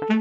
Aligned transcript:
Olá, 0.00 0.14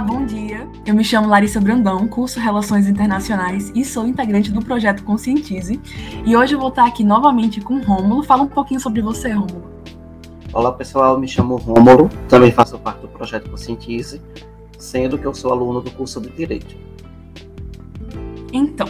bom 0.00 0.24
dia. 0.24 0.68
Eu 0.86 0.94
me 0.94 1.02
chamo 1.02 1.26
Larissa 1.26 1.60
Brandão, 1.60 2.06
curso 2.06 2.38
Relações 2.38 2.86
Internacionais 2.86 3.72
e 3.74 3.84
sou 3.84 4.06
integrante 4.06 4.52
do 4.52 4.64
projeto 4.64 5.02
Conscientize. 5.02 5.80
E 6.24 6.36
hoje 6.36 6.54
eu 6.54 6.60
vou 6.60 6.68
estar 6.68 6.86
aqui 6.86 7.02
novamente 7.02 7.60
com 7.60 7.74
o 7.74 7.82
Rômulo. 7.82 8.22
Fala 8.22 8.44
um 8.44 8.48
pouquinho 8.48 8.78
sobre 8.78 9.02
você, 9.02 9.32
Rômulo. 9.32 9.68
Olá, 10.52 10.70
pessoal. 10.72 11.18
Me 11.18 11.26
chamo 11.26 11.56
Rômulo. 11.56 12.08
Também 12.28 12.52
faço 12.52 12.78
parte 12.78 13.00
do 13.00 13.08
projeto 13.08 13.50
Conscientize, 13.50 14.22
sendo 14.80 15.18
que 15.18 15.26
eu 15.26 15.34
sou 15.34 15.52
aluno 15.52 15.80
do 15.80 15.90
curso 15.90 16.20
de 16.20 16.30
Direito. 16.30 16.74
Então, 18.52 18.88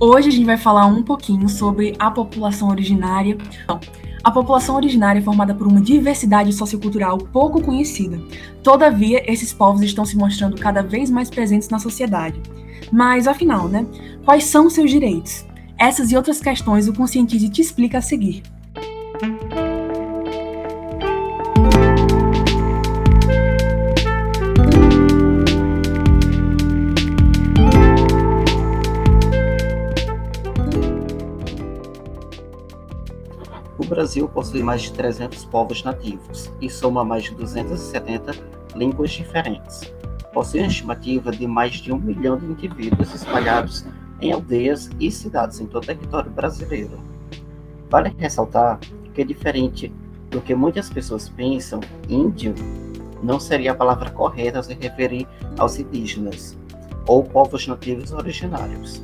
hoje 0.00 0.28
a 0.28 0.32
gente 0.32 0.46
vai 0.46 0.56
falar 0.56 0.86
um 0.86 1.02
pouquinho 1.02 1.48
sobre 1.48 1.94
a 1.98 2.10
população 2.10 2.68
originária. 2.68 3.36
Não, 3.68 3.78
a 4.24 4.30
população 4.30 4.76
originária 4.76 5.18
é 5.18 5.22
formada 5.22 5.54
por 5.54 5.66
uma 5.66 5.80
diversidade 5.80 6.52
sociocultural 6.52 7.18
pouco 7.18 7.60
conhecida. 7.60 8.20
Todavia, 8.62 9.22
esses 9.30 9.52
povos 9.52 9.82
estão 9.82 10.04
se 10.04 10.16
mostrando 10.16 10.56
cada 10.56 10.82
vez 10.82 11.10
mais 11.10 11.28
presentes 11.28 11.68
na 11.68 11.78
sociedade. 11.78 12.40
Mas, 12.92 13.28
afinal, 13.28 13.68
né? 13.68 13.86
Quais 14.24 14.44
são 14.44 14.70
seus 14.70 14.90
direitos? 14.90 15.44
Essas 15.78 16.10
e 16.10 16.16
outras 16.16 16.40
questões 16.40 16.88
o 16.88 16.92
Conscientize 16.92 17.48
te 17.48 17.60
explica 17.60 17.98
a 17.98 18.02
seguir. 18.02 18.42
Brasil 34.06 34.28
possui 34.28 34.62
mais 34.62 34.82
de 34.82 34.92
300 34.92 35.46
povos 35.46 35.82
nativos 35.82 36.48
e 36.60 36.70
soma 36.70 37.04
mais 37.04 37.24
de 37.24 37.34
270 37.34 38.36
línguas 38.76 39.10
diferentes. 39.10 39.92
Possui 40.32 40.60
uma 40.60 40.68
estimativa 40.68 41.32
de 41.32 41.44
mais 41.44 41.72
de 41.72 41.92
um 41.92 41.98
milhão 41.98 42.38
de 42.38 42.46
indivíduos 42.46 43.12
espalhados 43.12 43.84
em 44.20 44.30
aldeias 44.30 44.88
e 45.00 45.10
cidades 45.10 45.58
em 45.58 45.66
todo 45.66 45.82
o 45.82 45.86
território 45.86 46.30
brasileiro. 46.30 47.00
Vale 47.90 48.14
ressaltar 48.16 48.78
que, 49.12 49.24
diferente 49.24 49.92
do 50.30 50.40
que 50.40 50.54
muitas 50.54 50.88
pessoas 50.88 51.28
pensam, 51.28 51.80
índio 52.08 52.54
não 53.24 53.40
seria 53.40 53.72
a 53.72 53.74
palavra 53.74 54.10
correta 54.10 54.62
se 54.62 54.74
referir 54.74 55.26
aos 55.58 55.80
indígenas 55.80 56.56
ou 57.08 57.24
povos 57.24 57.66
nativos 57.66 58.12
originários, 58.12 59.02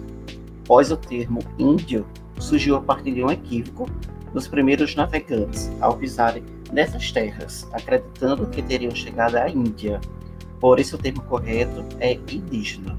pois 0.64 0.92
o 0.92 0.96
termo 0.96 1.40
índio 1.58 2.06
surgiu 2.38 2.76
a 2.76 2.80
partir 2.80 3.14
de 3.14 3.24
um 3.24 3.30
equívoco 3.32 3.90
dos 4.32 4.48
primeiros 4.48 4.94
navegantes 4.94 5.70
ao 5.80 5.96
pisarem 5.96 6.42
nessas 6.72 7.12
terras, 7.12 7.68
acreditando 7.72 8.46
que 8.46 8.62
teriam 8.62 8.94
chegado 8.94 9.36
à 9.36 9.48
Índia. 9.48 10.00
Por 10.58 10.80
isso, 10.80 10.96
o 10.96 10.98
termo 10.98 11.22
correto 11.22 11.84
é 12.00 12.14
indígena. 12.14 12.96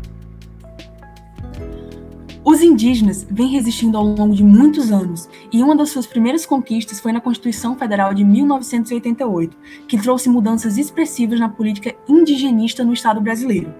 Os 2.45 2.61
indígenas 2.61 3.25
vêm 3.31 3.47
resistindo 3.47 3.97
ao 3.97 4.03
longo 4.03 4.35
de 4.35 4.43
muitos 4.43 4.91
anos, 4.91 5.29
e 5.49 5.63
uma 5.63 5.77
das 5.77 5.91
suas 5.91 6.05
primeiras 6.05 6.45
conquistas 6.45 6.99
foi 6.99 7.13
na 7.13 7.21
Constituição 7.21 7.77
Federal 7.77 8.13
de 8.13 8.25
1988, 8.25 9.57
que 9.87 9.97
trouxe 9.97 10.27
mudanças 10.27 10.77
expressivas 10.77 11.39
na 11.39 11.47
política 11.47 11.95
indigenista 12.05 12.83
no 12.83 12.91
Estado 12.91 13.21
brasileiro. 13.21 13.73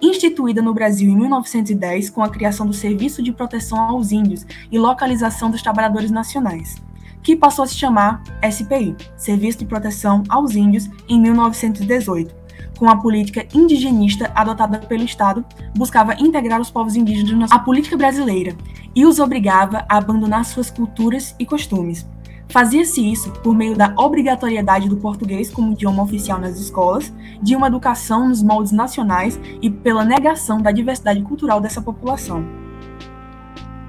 Instituída 0.00 0.62
no 0.62 0.72
Brasil 0.72 1.10
em 1.10 1.16
1910 1.16 2.10
com 2.10 2.22
a 2.22 2.28
criação 2.28 2.68
do 2.68 2.72
Serviço 2.72 3.20
de 3.20 3.32
Proteção 3.32 3.80
aos 3.80 4.12
Índios 4.12 4.46
e 4.70 4.78
Localização 4.78 5.50
dos 5.50 5.60
Trabalhadores 5.60 6.12
Nacionais 6.12 6.83
que 7.24 7.34
passou 7.34 7.64
a 7.64 7.66
se 7.66 7.74
chamar 7.74 8.22
SPI, 8.48 8.94
Serviço 9.16 9.58
de 9.58 9.64
Proteção 9.64 10.22
aos 10.28 10.54
Índios, 10.54 10.88
em 11.08 11.18
1918. 11.18 12.44
Com 12.78 12.88
a 12.88 12.96
política 12.96 13.46
indigenista 13.54 14.30
adotada 14.34 14.78
pelo 14.78 15.04
Estado, 15.04 15.44
buscava 15.74 16.14
integrar 16.18 16.60
os 16.60 16.70
povos 16.70 16.96
indígenas 16.96 17.50
à 17.50 17.58
política 17.58 17.96
brasileira 17.96 18.54
e 18.94 19.06
os 19.06 19.18
obrigava 19.18 19.86
a 19.88 19.96
abandonar 19.96 20.44
suas 20.44 20.70
culturas 20.70 21.34
e 21.38 21.46
costumes. 21.46 22.06
Fazia-se 22.48 23.00
isso 23.10 23.32
por 23.42 23.54
meio 23.54 23.74
da 23.74 23.94
obrigatoriedade 23.96 24.88
do 24.88 24.98
português 24.98 25.50
como 25.50 25.72
idioma 25.72 26.02
oficial 26.02 26.38
nas 26.38 26.58
escolas, 26.58 27.12
de 27.42 27.56
uma 27.56 27.68
educação 27.68 28.28
nos 28.28 28.42
moldes 28.42 28.70
nacionais 28.70 29.40
e 29.62 29.70
pela 29.70 30.04
negação 30.04 30.60
da 30.60 30.70
diversidade 30.70 31.22
cultural 31.22 31.60
dessa 31.60 31.80
população. 31.80 32.44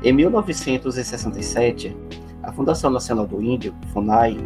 Em 0.01 0.13
1967, 0.13 1.95
a 2.45 2.51
Fundação 2.51 2.89
Nacional 2.89 3.25
do 3.25 3.41
Índio, 3.41 3.75
FUNAI, 3.91 4.37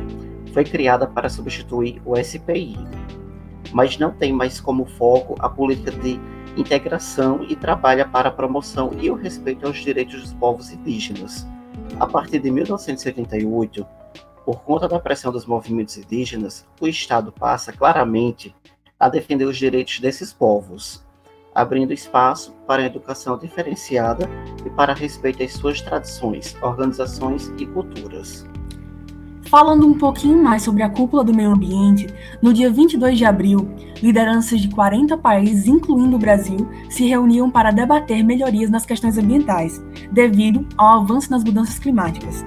foi 0.54 0.64
criada 0.64 1.06
para 1.06 1.30
substituir 1.30 2.02
o 2.06 2.16
SPI, 2.16 2.78
mas 3.74 3.98
não 3.98 4.12
tem 4.12 4.34
mais 4.34 4.60
como 4.60 4.86
foco 4.86 5.36
a 5.40 5.50
política 5.50 5.92
de 5.92 6.20
integração 6.58 7.44
e 7.48 7.56
trabalha 7.56 8.08
para 8.08 8.30
a 8.30 8.32
promoção 8.32 8.92
e 9.00 9.12
o 9.12 9.16
respeito 9.16 9.68
aos 9.68 9.78
direitos 9.78 10.22
dos 10.22 10.34
povos 10.34 10.72
indígenas. 10.72 11.46
A 12.00 12.08
partir 12.08 12.40
de 12.40 12.50
1988, 12.50 13.86
por 14.46 14.62
conta 14.64 14.88
da 14.88 15.00
pressão 15.00 15.32
dos 15.32 15.46
movimentos 15.46 15.98
indígenas, 15.98 16.66
o 16.82 16.88
Estado 16.88 17.32
passa 17.32 17.72
claramente 17.72 18.56
a 19.00 19.10
defender 19.10 19.46
os 19.46 19.58
direitos 19.58 20.00
desses 20.00 20.34
povos, 20.34 21.06
abrindo 21.54 21.94
espaço 21.94 22.54
para 22.68 22.82
a 22.82 22.86
educação 22.86 23.38
diferenciada 23.38 24.30
e 24.66 24.70
para 24.70 24.94
respeito 24.94 25.44
às 25.44 25.54
suas 25.54 25.82
tradições, 25.82 26.56
organizações 26.62 27.52
e 27.58 27.66
culturas. 27.66 28.48
Falando 29.50 29.88
um 29.88 29.98
pouquinho 29.98 30.44
mais 30.44 30.62
sobre 30.62 30.84
a 30.84 30.90
cúpula 30.90 31.24
do 31.24 31.34
meio 31.34 31.50
ambiente, 31.50 32.08
no 32.40 32.54
dia 32.54 32.70
22 32.70 33.18
de 33.18 33.26
abril, 33.26 33.68
lideranças 34.02 34.62
de 34.62 34.70
40 34.70 35.18
países, 35.18 35.66
incluindo 35.66 36.18
o 36.18 36.20
Brasil, 36.20 36.70
se 36.88 37.08
reuniam 37.08 37.50
para 37.50 37.72
debater 37.72 38.24
melhorias 38.24 38.70
nas 38.70 38.86
questões 38.86 39.18
ambientais, 39.18 39.82
devido 40.12 40.68
ao 40.78 41.02
avanço 41.02 41.32
nas 41.32 41.44
mudanças 41.44 41.80
climáticas. 41.80 42.46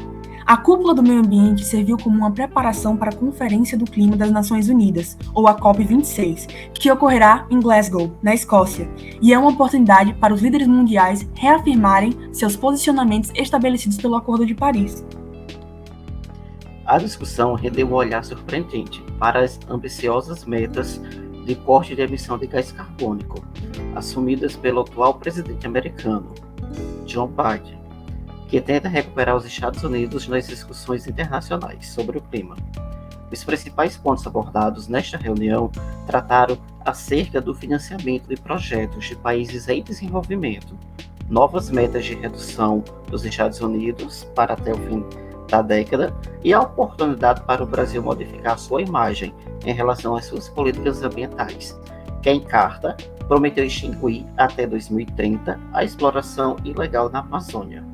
A 0.53 0.57
cúpula 0.59 0.93
do 0.93 1.03
meio 1.03 1.21
ambiente 1.21 1.65
serviu 1.65 1.97
como 1.97 2.15
uma 2.15 2.31
preparação 2.31 2.95
para 2.95 3.09
a 3.09 3.15
Conferência 3.15 3.79
do 3.79 3.87
Clima 3.87 4.19
das 4.19 4.31
Nações 4.31 4.69
Unidas, 4.69 5.17
ou 5.33 5.49
a 5.49 5.59
COP26, 5.59 6.47
que 6.75 6.93
ocorrerá 6.93 7.47
em 7.49 7.59
Glasgow, 7.59 8.13
na 8.23 8.35
Escócia, 8.35 8.87
e 9.23 9.33
é 9.33 9.39
uma 9.39 9.49
oportunidade 9.49 10.13
para 10.13 10.35
os 10.35 10.43
líderes 10.43 10.67
mundiais 10.69 11.27
reafirmarem 11.35 12.13
seus 12.35 12.55
posicionamentos 12.55 13.31
estabelecidos 13.35 13.97
pelo 13.97 14.15
Acordo 14.15 14.45
de 14.45 14.55
Paris. 14.55 15.03
A 16.85 16.99
discussão 16.99 17.55
rendeu 17.55 17.89
um 17.89 17.95
olhar 17.95 18.23
surpreendente 18.23 19.03
para 19.19 19.43
as 19.43 19.59
ambiciosas 19.71 20.45
metas 20.45 21.01
de 21.47 21.55
corte 21.55 21.97
de 21.97 22.03
emissão 22.03 22.37
de 22.37 22.47
gás 22.47 22.71
carbônico 22.71 23.43
assumidas 23.95 24.55
pelo 24.55 24.83
atual 24.83 25.15
presidente 25.15 25.67
americano, 25.67 26.31
John 27.07 27.29
Biden 27.29 27.82
que 28.53 28.61
tenta 28.61 28.87
recuperar 28.87 29.35
os 29.35 29.47
Estados 29.47 29.83
Unidos 29.83 30.29
nas 30.29 30.47
discussões 30.47 31.07
internacionais 31.07 31.89
sobre 31.89 32.19
o 32.19 32.21
clima. 32.21 32.55
Os 33.31 33.43
principais 33.43 33.97
pontos 33.97 34.27
abordados 34.27 34.89
nesta 34.89 35.17
reunião 35.17 35.71
trataram 36.07 36.59
acerca 36.85 37.41
do 37.41 37.55
financiamento 37.55 38.29
de 38.29 38.37
projetos 38.37 39.07
de 39.07 39.17
países 39.17 39.71
em 39.71 39.83
desenvolvimento, 39.83 40.79
novas 41.31 41.71
metas 41.71 42.05
de 42.05 42.15
redução 42.15 42.85
dos 43.09 43.25
Estados 43.25 43.59
Unidos 43.63 44.25
para 44.35 44.53
até 44.53 44.71
o 44.71 44.77
fim 44.77 45.03
da 45.49 45.63
década 45.63 46.15
e 46.45 46.53
a 46.53 46.61
oportunidade 46.61 47.41
para 47.45 47.63
o 47.63 47.67
Brasil 47.67 48.03
modificar 48.03 48.59
sua 48.59 48.83
imagem 48.83 49.35
em 49.65 49.73
relação 49.73 50.15
às 50.15 50.27
suas 50.27 50.51
políticas 50.51 51.03
ambientais, 51.03 51.75
que 52.21 52.29
em 52.29 52.41
carta 52.41 52.99
prometeu 53.27 53.65
extinguir 53.65 54.27
até 54.37 54.67
2030 54.67 55.59
a 55.73 55.83
exploração 55.83 56.57
ilegal 56.67 57.09
na 57.09 57.21
Amazônia. 57.21 57.92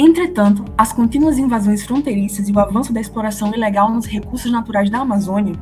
Entretanto, 0.00 0.64
as 0.78 0.92
contínuas 0.92 1.38
invasões 1.38 1.84
fronteiriças 1.84 2.48
e 2.48 2.52
o 2.52 2.60
avanço 2.60 2.92
da 2.92 3.00
exploração 3.00 3.52
ilegal 3.52 3.90
nos 3.90 4.06
recursos 4.06 4.50
naturais 4.52 4.88
da 4.88 5.00
Amazônia 5.00 5.54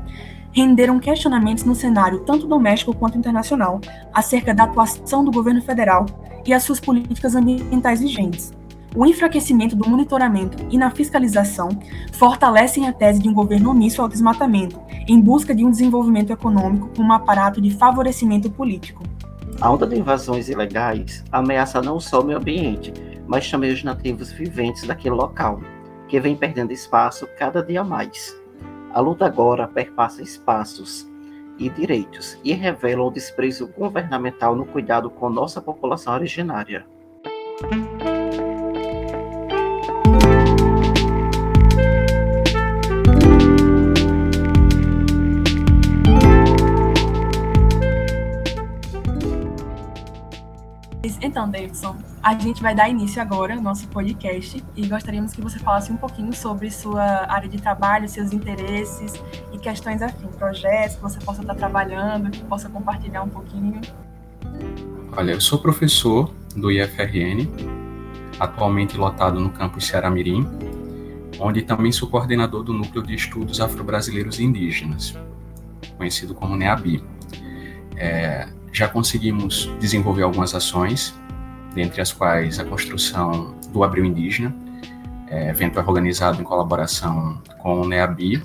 renderam 0.53 0.99
questionamentos 0.99 1.65
no 1.65 1.75
cenário 1.75 2.21
tanto 2.21 2.47
doméstico 2.47 2.95
quanto 2.95 3.17
internacional 3.17 3.81
acerca 4.13 4.55
da 4.55 4.65
atuação 4.65 5.25
do 5.25 5.31
governo 5.31 5.63
federal 5.63 6.05
e 6.47 6.53
as 6.53 6.63
suas 6.63 6.79
políticas 6.79 7.35
ambientais 7.35 8.01
vigentes. 8.01 8.53
O 8.95 9.07
enfraquecimento 9.07 9.75
do 9.75 9.89
monitoramento 9.89 10.67
e 10.71 10.77
na 10.77 10.91
fiscalização 10.91 11.71
fortalecem 12.13 12.89
a 12.89 12.93
tese 12.93 13.21
de 13.21 13.29
um 13.31 13.35
governo 13.35 13.71
omisso 13.71 14.03
ao 14.03 14.09
desmatamento, 14.09 14.79
em 15.09 15.19
busca 15.19 15.55
de 15.55 15.65
um 15.65 15.71
desenvolvimento 15.71 16.31
econômico 16.31 16.91
com 16.95 17.03
um 17.03 17.13
aparato 17.13 17.59
de 17.59 17.71
favorecimento 17.71 18.51
político. 18.51 19.03
A 19.61 19.71
onda 19.71 19.87
de 19.87 19.99
invasões 19.99 20.51
ilegais 20.51 21.25
ameaça 21.33 21.81
não 21.81 21.99
só 21.99 22.21
o 22.21 22.25
meio 22.25 22.39
ambiente, 22.39 22.93
mas 23.27 23.51
também 23.51 23.73
os 23.73 23.83
nativos 23.83 24.33
viventes 24.33 24.87
daquele 24.87 25.15
local, 25.15 25.61
que 26.09 26.21
vem 26.21 26.37
perdendo 26.37 26.73
espaço 26.73 27.29
cada 27.39 27.63
dia 27.63 27.83
mais. 27.83 28.37
A 28.93 29.01
luta 29.01 29.27
agora 29.27 29.67
perpassa 29.67 30.23
espaços 30.23 31.07
e 31.59 31.69
direitos 31.69 32.39
e 32.45 32.53
revelam 32.53 33.09
o 33.09 33.11
desprezo 33.11 33.69
governamental 33.69 34.55
no 34.55 34.65
cuidado 34.65 35.11
com 35.11 35.29
nossa 35.29 35.61
população 35.61 36.15
originária. 36.15 36.87
Então, 51.37 51.51
Davidson, 51.51 51.95
a 52.23 52.33
gente 52.33 52.63
vai 52.63 52.75
dar 52.75 52.89
início 52.89 53.21
agora 53.21 53.55
ao 53.55 53.61
nosso 53.61 53.87
podcast 53.89 54.65
e 54.75 54.87
gostaríamos 54.87 55.35
que 55.35 55.43
você 55.43 55.59
falasse 55.59 55.93
um 55.93 55.97
pouquinho 55.99 56.33
sobre 56.33 56.71
sua 56.71 57.31
área 57.31 57.47
de 57.47 57.61
trabalho, 57.61 58.09
seus 58.09 58.33
interesses 58.33 59.23
e 59.53 59.59
questões 59.59 60.01
afins, 60.01 60.35
projetos 60.35 60.97
que 60.97 61.03
você 61.03 61.19
possa 61.19 61.43
estar 61.43 61.55
trabalhando, 61.55 62.31
que 62.31 62.43
possa 62.45 62.71
compartilhar 62.71 63.23
um 63.23 63.29
pouquinho. 63.29 63.83
Olha, 65.15 65.33
eu 65.33 65.41
sou 65.43 65.59
professor 65.59 66.33
do 66.57 66.71
IFRN, 66.71 67.47
atualmente 68.41 68.97
lotado 68.97 69.39
no 69.39 69.51
campus 69.51 69.87
Ceará 69.89 70.09
Mirim, 70.09 70.49
onde 71.39 71.61
também 71.61 71.93
sou 71.93 72.09
coordenador 72.09 72.63
do 72.63 72.73
Núcleo 72.73 73.03
de 73.05 73.15
Estudos 73.15 73.61
Afro-Brasileiros 73.61 74.39
e 74.39 74.45
Indígenas, 74.45 75.15
conhecido 75.99 76.35
como 76.35 76.57
NEABI. 76.57 77.05
É, 77.95 78.49
já 78.73 78.89
conseguimos 78.89 79.71
desenvolver 79.79 80.23
algumas 80.23 80.55
ações, 80.55 81.15
dentre 81.77 82.01
as 82.01 82.11
quais 82.11 82.59
a 82.59 82.65
construção 82.65 83.55
do 83.69 83.85
Abril 83.85 84.07
Indígena, 84.07 84.57
é, 85.29 85.51
evento 85.51 85.79
organizado 85.79 86.41
em 86.41 86.45
colaboração 86.45 87.43
com 87.59 87.83
o 87.83 87.87
NEABI, 87.87 88.43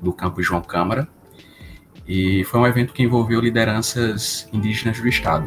do 0.00 0.14
campus 0.14 0.46
João 0.46 0.62
Câmara, 0.62 1.06
e 2.08 2.42
foi 2.44 2.58
um 2.58 2.66
evento 2.66 2.94
que 2.94 3.02
envolveu 3.02 3.38
lideranças 3.38 4.48
indígenas 4.50 4.98
do 4.98 5.06
Estado. 5.06 5.46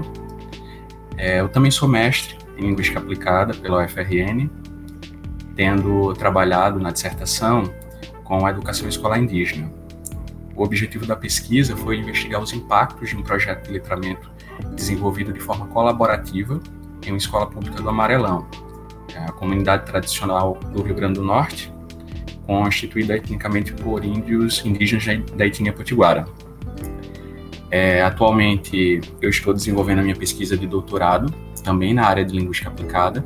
É, 1.18 1.40
eu 1.40 1.50
também 1.50 1.72
sou 1.72 1.90
mestre 1.90 2.38
em 2.56 2.68
Linguística 2.68 3.00
Aplicada 3.00 3.56
pela 3.56 3.84
UFRN, 3.84 4.48
tendo 5.56 6.14
trabalhado 6.14 6.80
na 6.80 6.92
dissertação 6.92 7.64
com 8.24 8.46
a 8.46 8.52
educação 8.52 8.88
escolar 8.88 9.18
indígena, 9.20 9.72
o 10.56 10.64
objetivo 10.64 11.06
da 11.06 11.16
pesquisa 11.16 11.76
foi 11.76 11.98
investigar 11.98 12.42
os 12.42 12.54
impactos 12.54 13.10
de 13.10 13.18
um 13.18 13.24
projeto 13.24 13.66
de 13.66 13.74
letramento 13.74 14.32
desenvolvido 14.76 15.32
de 15.32 15.40
forma 15.40 15.68
colaborativa 15.68 16.60
em 17.06 17.12
uma 17.12 17.18
escola 17.18 17.48
pública 17.48 17.82
do 17.82 17.90
Amarelão, 17.90 18.48
é 19.14 19.20
a 19.20 19.32
comunidade 19.32 19.86
tradicional 19.86 20.58
do 20.74 20.82
Rio 20.82 20.96
Grande 20.96 21.20
do 21.20 21.24
Norte, 21.24 21.74
constituída 22.46 23.16
etnicamente 23.16 23.74
por 23.74 24.04
índios 24.04 24.64
indígenas 24.66 25.06
da 25.36 25.46
etnia 25.46 25.74
potiguara. 25.74 26.28
É, 27.72 28.02
atualmente, 28.04 29.02
eu 29.22 29.30
estou 29.30 29.54
desenvolvendo 29.54 30.00
a 30.00 30.02
minha 30.04 30.16
pesquisa 30.16 30.58
de 30.58 30.68
doutorado, 30.68 31.34
também 31.64 31.94
na 31.94 32.06
área 32.06 32.24
de 32.24 32.36
linguística 32.36 32.70
aplicada, 32.70 33.26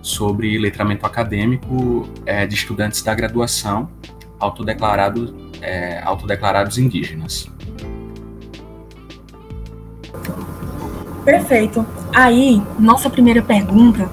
sobre 0.00 0.56
letramento 0.58 1.04
acadêmico 1.04 2.08
é, 2.24 2.46
de 2.46 2.54
estudantes 2.54 3.02
da 3.02 3.12
graduação 3.14 3.90
autodeclarado 4.38 5.34
é, 5.60 6.00
autodeclarados 6.02 6.78
indígenas. 6.78 7.50
Perfeito. 11.26 11.84
Aí, 12.14 12.62
nossa 12.78 13.10
primeira 13.10 13.42
pergunta 13.42 14.08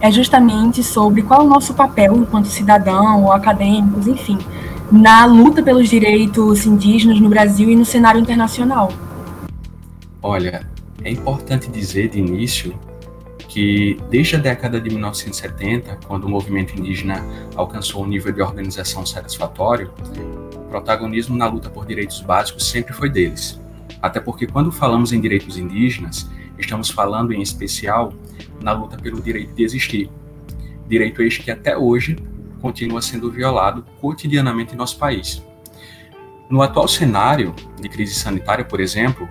é 0.00 0.12
justamente 0.12 0.80
sobre 0.80 1.20
qual 1.20 1.40
é 1.40 1.44
o 1.44 1.48
nosso 1.48 1.74
papel 1.74 2.16
enquanto 2.16 2.46
cidadão 2.46 3.24
ou 3.24 3.32
acadêmicos, 3.32 4.06
enfim, 4.06 4.38
na 4.90 5.24
luta 5.24 5.60
pelos 5.60 5.90
direitos 5.90 6.64
indígenas 6.64 7.18
no 7.18 7.28
Brasil 7.28 7.68
e 7.68 7.74
no 7.74 7.84
cenário 7.84 8.20
internacional. 8.20 8.92
Olha, 10.22 10.64
é 11.02 11.10
importante 11.10 11.68
dizer 11.68 12.10
de 12.10 12.20
início 12.20 12.78
que 13.48 13.98
desde 14.08 14.36
a 14.36 14.38
década 14.38 14.80
de 14.80 14.88
1970, 14.88 15.98
quando 16.06 16.24
o 16.24 16.28
movimento 16.28 16.78
indígena 16.78 17.24
alcançou 17.56 18.04
um 18.04 18.06
nível 18.06 18.32
de 18.32 18.40
organização 18.40 19.04
satisfatório, 19.04 19.90
protagonismo 20.70 21.36
na 21.36 21.46
luta 21.48 21.68
por 21.68 21.84
direitos 21.84 22.20
básicos 22.20 22.68
sempre 22.68 22.94
foi 22.94 23.10
deles. 23.10 23.60
Até 24.00 24.20
porque, 24.20 24.46
quando 24.46 24.70
falamos 24.70 25.12
em 25.12 25.20
direitos 25.20 25.58
indígenas, 25.58 26.30
estamos 26.58 26.90
falando 26.90 27.32
em 27.32 27.42
especial 27.42 28.12
na 28.60 28.72
luta 28.72 28.96
pelo 28.96 29.20
direito 29.20 29.54
de 29.54 29.64
existir. 29.64 30.10
Direito 30.86 31.22
este 31.22 31.42
que 31.42 31.50
até 31.50 31.76
hoje 31.76 32.16
continua 32.60 33.02
sendo 33.02 33.30
violado 33.30 33.84
cotidianamente 34.00 34.74
em 34.74 34.76
nosso 34.76 34.98
país. 34.98 35.42
No 36.48 36.62
atual 36.62 36.86
cenário 36.86 37.54
de 37.80 37.88
crise 37.88 38.14
sanitária, 38.14 38.64
por 38.64 38.80
exemplo, 38.80 39.28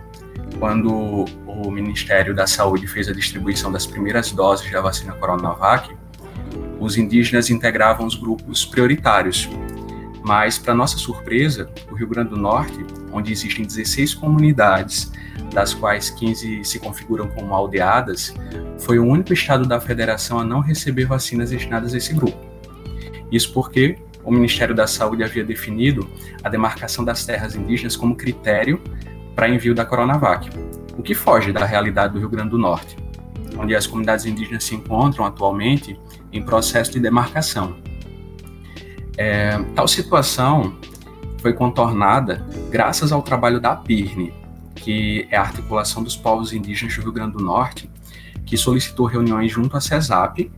quando 0.60 1.26
o 1.48 1.72
Ministério 1.72 2.36
da 2.36 2.48
Saúde 2.48 2.88
fez 2.88 3.08
a 3.08 3.14
distribuição 3.14 3.72
das 3.72 3.86
primeiras 3.86 4.32
doses 4.32 4.72
da 4.72 4.82
vacina 4.82 5.14
Coronavac, 5.14 5.96
os 6.80 6.98
indígenas 6.98 7.50
integravam 7.50 8.06
os 8.06 8.16
grupos 8.16 8.66
prioritários 8.66 9.48
mas, 10.32 10.58
para 10.58 10.74
nossa 10.74 10.98
surpresa, 10.98 11.70
o 11.92 11.94
Rio 11.94 12.08
Grande 12.08 12.30
do 12.30 12.38
Norte, 12.38 12.86
onde 13.12 13.34
existem 13.34 13.66
16 13.66 14.14
comunidades, 14.14 15.12
das 15.54 15.74
quais 15.74 16.10
15 16.10 16.64
se 16.64 16.80
configuram 16.80 17.28
como 17.28 17.54
aldeadas, 17.54 18.34
foi 18.80 18.98
o 18.98 19.06
único 19.06 19.34
estado 19.34 19.68
da 19.68 19.82
federação 19.82 20.40
a 20.40 20.46
não 20.46 20.62
receber 20.62 21.04
vacinas 21.04 21.50
destinadas 21.50 21.94
a 21.94 21.98
esse 21.98 22.14
grupo. 22.14 22.38
Isso 23.30 23.52
porque 23.52 23.98
o 24.24 24.32
Ministério 24.32 24.74
da 24.74 24.88
Saúde 24.88 25.22
havia 25.22 25.44
definido 25.44 26.10
a 26.42 26.48
demarcação 26.48 27.04
das 27.04 27.26
terras 27.26 27.54
indígenas 27.54 27.98
como 27.98 28.16
critério 28.16 28.82
para 29.36 29.50
envio 29.50 29.76
da 29.76 29.84
Coronavac, 29.84 30.50
o 30.98 31.04
que 31.04 31.14
foge 31.14 31.52
da 31.52 31.66
realidade 31.66 32.14
do 32.14 32.20
Rio 32.20 32.30
Grande 32.30 32.52
do 32.52 32.58
Norte, 32.58 32.96
onde 33.58 33.76
as 33.76 33.86
comunidades 33.86 34.26
indígenas 34.26 34.64
se 34.64 34.76
encontram 34.76 35.26
atualmente 35.26 36.00
em 36.32 36.42
processo 36.42 36.90
de 36.94 37.02
demarcação 37.02 37.91
é, 39.18 39.58
tal 39.76 39.88
situação 39.88 40.76
foi 41.40 41.54
contornada 41.54 42.46
graças 42.70 43.12
ao 43.12 43.22
trabalho 43.22 43.60
da 43.60 43.76
PIRNE, 43.76 44.34
que 44.76 45.28
é 45.30 45.38
a 45.38 45.42
Articulação 45.42 46.04
dos 46.04 46.16
Povos 46.16 46.54
Indígenas 46.54 46.96
do 46.96 47.02
Rio 47.02 47.12
Grande 47.12 47.34
do 47.34 47.44
Norte, 47.44 47.90
que 48.46 48.58
solicitou 48.58 49.06
reuniões 49.06 49.52
junto 49.52 49.76
à 49.76 49.82
CESAP, 49.82 50.52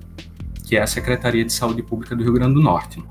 que 0.65 0.75
é 0.75 0.81
a 0.81 0.88
Secretaria 0.88 1.44
de 1.44 1.53
Saúde 1.53 1.83
Pública 1.83 2.15
do 2.15 2.23
Rio 2.23 2.33
Grande 2.33 2.55
do 2.55 2.61
Norte. 2.61 3.03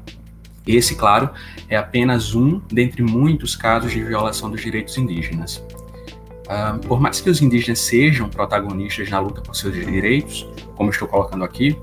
Esse, 0.66 0.94
claro, 0.94 1.30
é 1.68 1.76
apenas 1.76 2.34
um 2.34 2.60
dentre 2.68 3.02
muitos 3.02 3.56
casos 3.56 3.90
de 3.92 4.02
violação 4.02 4.50
dos 4.50 4.60
direitos 4.60 4.96
indígenas. 4.96 5.56
Uh, 5.56 6.78
por 6.86 7.00
mais 7.00 7.20
que 7.20 7.30
os 7.30 7.40
indígenas 7.40 7.80
sejam 7.80 8.28
protagonistas 8.28 9.08
na 9.08 9.18
luta 9.18 9.40
por 9.40 9.56
seus 9.56 9.74
direitos, 9.74 10.46
como 10.76 10.90
estou 10.90 11.08
colocando 11.08 11.44
aqui, 11.44 11.76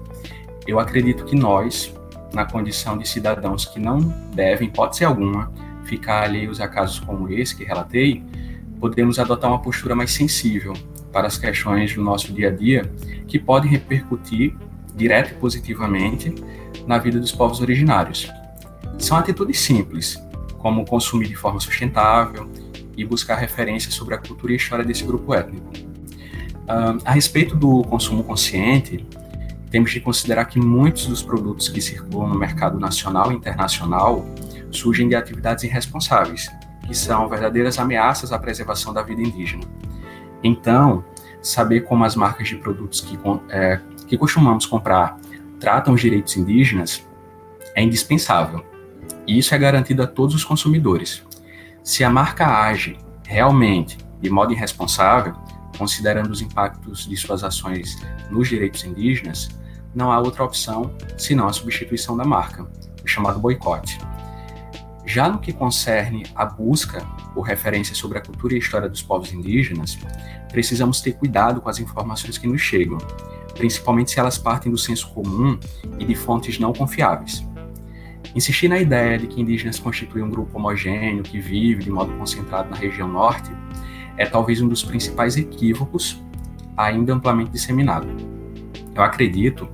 eu 0.68 0.80
acredito 0.80 1.26
que 1.26 1.36
nós, 1.36 1.94
na 2.34 2.46
condição 2.46 2.98
de 2.98 3.08
cidadãos 3.08 3.66
que 3.66 3.80
não 3.80 4.00
devem, 4.34 4.68
hipótese 4.68 5.04
alguma, 5.04 5.52
ficar 5.84 6.24
alheios 6.24 6.62
a 6.62 6.68
casos 6.68 7.00
como 7.00 7.32
esse 7.32 7.56
que 7.56 7.64
relatei, 7.64 8.24
podemos 8.80 9.20
adotar 9.20 9.50
uma 9.50 9.60
postura 9.60 9.96
mais 9.96 10.12
sensível 10.12 10.74
para 11.12 11.28
as 11.28 11.38
questões 11.38 11.94
do 11.94 12.04
nosso 12.04 12.32
dia 12.32 12.50
a 12.50 12.52
dia 12.52 12.92
que 13.28 13.40
podem 13.40 13.70
repercutir 13.70 14.56
direto 14.96 15.32
e 15.32 15.34
positivamente 15.36 16.34
na 16.86 16.98
vida 16.98 17.20
dos 17.20 17.32
povos 17.32 17.62
originários. 17.62 18.30
São 18.98 19.18
atitudes 19.18 19.60
simples, 19.60 20.22
como 20.58 20.86
consumir 20.86 21.28
de 21.28 21.36
forma 21.36 21.60
sustentável 21.60 22.50
e 22.96 23.06
buscar 23.06 23.36
referências 23.36 23.94
sobre 23.94 24.14
a 24.14 24.18
cultura 24.18 24.54
e 24.54 24.56
história 24.58 24.84
desse 24.84 25.04
grupo 25.04 25.34
étnico. 25.34 25.72
Uh, 25.74 27.02
a 27.04 27.12
respeito 27.12 27.56
do 27.56 27.82
consumo 27.84 28.24
consciente, 28.24 29.06
temos 29.70 29.92
de 29.92 30.00
considerar 30.00 30.46
que 30.46 30.60
muitos 30.60 31.08
dos 31.08 31.22
produtos 31.22 31.70
que 31.70 31.82
circulam 31.82 32.30
no 32.30 32.38
mercado 32.38 32.80
nacional 32.80 33.32
e 33.32 33.36
internacional 33.36 34.26
surgem 34.72 35.08
de 35.08 35.16
atividades 35.16 35.64
irresponsáveis, 35.64 36.50
que 36.86 36.96
são 36.96 37.28
verdadeiras 37.30 37.78
ameaças 37.78 38.32
à 38.32 38.40
preservação 38.40 38.94
da 38.94 39.02
vida 39.02 39.22
indígena. 39.22 39.64
Então, 40.44 41.04
saber 41.42 41.82
como 41.82 42.04
as 42.04 42.16
marcas 42.16 42.48
de 42.48 42.56
produtos 42.56 43.02
que, 43.02 43.18
é, 43.50 43.80
que 44.08 44.18
costumamos 44.18 44.66
comprar 44.66 45.18
tratam 45.60 45.94
os 45.94 46.02
direitos 46.02 46.36
indígenas 46.36 47.06
é 47.76 47.84
indispensável. 47.84 48.66
E 49.28 49.38
isso 49.38 49.54
é 49.54 49.58
garantido 49.58 50.02
a 50.02 50.08
todos 50.08 50.34
os 50.34 50.44
consumidores. 50.44 51.24
Se 51.84 52.04
a 52.04 52.10
marca 52.10 52.48
age 52.48 52.98
realmente 53.26 53.98
de 54.22 54.30
modo 54.30 54.52
irresponsável, 54.52 55.36
considerando 55.80 56.30
os 56.30 56.42
impactos 56.42 57.08
de 57.08 57.16
suas 57.16 57.42
ações 57.42 57.98
nos 58.30 58.50
direitos 58.50 58.84
indígenas, 58.84 59.48
não 59.96 60.12
há 60.12 60.20
outra 60.20 60.44
opção 60.44 60.94
senão 61.18 61.48
a 61.48 61.54
substituição 61.54 62.16
da 62.18 62.26
marca, 62.26 62.70
o 63.04 63.08
chamado 63.08 63.40
boicote. 63.40 63.98
Já 65.06 65.30
no 65.30 65.40
que 65.40 65.54
concerne 65.54 66.26
a 66.36 66.46
busca 66.46 67.02
por 67.34 67.42
referências 67.42 67.98
sobre 67.98 68.18
a 68.18 68.22
cultura 68.22 68.54
e 68.54 68.58
a 68.58 68.60
história 68.60 68.90
dos 68.90 69.02
povos 69.02 69.34
indígenas, 69.34 69.98
precisamos 70.52 71.02
ter 71.02 71.14
cuidado 71.14 71.62
com 71.62 71.70
as 71.70 71.80
informações 71.80 72.38
que 72.38 72.46
nos 72.46 72.62
chegam, 72.62 72.98
principalmente 73.56 74.12
se 74.12 74.20
elas 74.20 74.38
partem 74.38 74.72
do 74.72 74.78
senso 74.78 75.10
comum 75.12 75.58
e 75.98 76.06
de 76.06 76.14
fontes 76.14 76.60
não 76.60 76.74
confiáveis. 76.74 77.44
Insistir 78.36 78.68
na 78.68 78.78
ideia 78.78 79.18
de 79.18 79.26
que 79.26 79.42
indígenas 79.42 79.80
constituem 79.80 80.24
um 80.24 80.30
grupo 80.30 80.56
homogêneo 80.58 81.24
que 81.24 81.40
vive 81.40 81.86
de 81.86 81.90
modo 81.90 82.14
concentrado 82.14 82.70
na 82.70 82.76
região 82.76 83.08
norte 83.08 83.50
é 84.20 84.26
talvez 84.26 84.62
um 84.62 84.68
dos 84.68 84.84
principais 84.84 85.38
equívocos 85.38 86.22
ainda 86.76 87.14
amplamente 87.14 87.52
disseminado. 87.52 88.08
Eu 88.94 89.02
acredito 89.02 89.68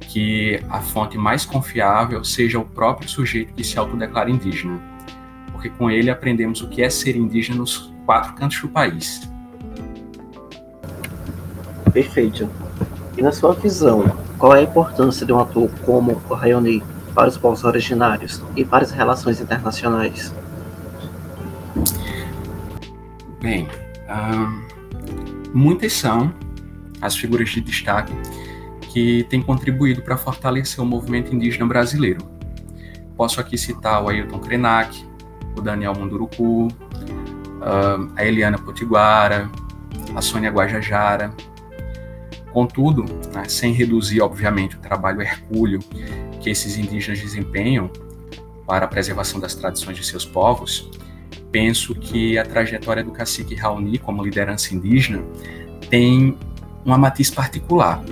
que 0.00 0.62
a 0.68 0.80
fonte 0.80 1.16
mais 1.16 1.46
confiável 1.46 2.22
seja 2.22 2.58
o 2.58 2.64
próprio 2.64 3.08
sujeito 3.08 3.54
que 3.54 3.64
se 3.64 3.78
autodeclara 3.78 4.30
indígena, 4.30 4.78
porque 5.50 5.70
com 5.70 5.90
ele 5.90 6.10
aprendemos 6.10 6.60
o 6.60 6.68
que 6.68 6.82
é 6.82 6.90
ser 6.90 7.16
indígena 7.16 7.58
nos 7.58 7.90
quatro 8.04 8.34
cantos 8.34 8.60
do 8.60 8.68
país. 8.68 9.28
Perfeito. 11.90 12.48
E 13.16 13.22
na 13.22 13.32
sua 13.32 13.54
visão, 13.54 14.04
qual 14.36 14.54
é 14.54 14.60
a 14.60 14.62
importância 14.62 15.24
de 15.24 15.32
um 15.32 15.40
ator 15.40 15.70
como 15.86 16.20
o 16.28 16.34
Rayoni 16.34 16.82
para 17.14 17.30
os 17.30 17.38
povos 17.38 17.64
originários 17.64 18.42
e 18.54 18.62
para 18.62 18.84
as 18.84 18.90
relações 18.90 19.40
internacionais? 19.40 20.34
Bem, 23.40 23.66
muitas 25.52 25.92
são 25.92 26.32
as 27.00 27.16
figuras 27.16 27.48
de 27.50 27.60
destaque 27.60 28.12
que 28.92 29.24
têm 29.28 29.42
contribuído 29.42 30.02
para 30.02 30.16
fortalecer 30.16 30.82
o 30.82 30.86
movimento 30.86 31.34
indígena 31.34 31.66
brasileiro. 31.66 32.20
Posso 33.16 33.40
aqui 33.40 33.56
citar 33.56 34.02
o 34.02 34.08
Ailton 34.08 34.38
Krenak, 34.38 35.06
o 35.56 35.60
Daniel 35.60 35.94
Munduruku, 35.94 36.68
a 38.16 38.24
Eliana 38.24 38.58
Potiguara, 38.58 39.50
a 40.14 40.20
Sônia 40.20 40.50
Guajajara. 40.50 41.34
Contudo, 42.52 43.04
né, 43.34 43.44
sem 43.48 43.72
reduzir, 43.72 44.22
obviamente, 44.22 44.76
o 44.76 44.78
trabalho 44.78 45.20
hercúleo 45.20 45.80
que 46.40 46.48
esses 46.48 46.78
indígenas 46.78 47.20
desempenham 47.20 47.90
para 48.66 48.86
a 48.86 48.88
preservação 48.88 49.38
das 49.38 49.54
tradições 49.54 49.96
de 49.96 50.04
seus 50.04 50.24
povos, 50.24 50.90
penso 51.50 51.94
que 51.94 52.38
a 52.38 52.44
trajetória 52.44 53.02
do 53.02 53.10
cacique 53.10 53.54
Raoni 53.54 53.98
como 53.98 54.24
liderança 54.24 54.74
indígena 54.74 55.22
tem 55.88 56.36
uma 56.84 56.98
matiz 56.98 57.30
particular, 57.30 58.02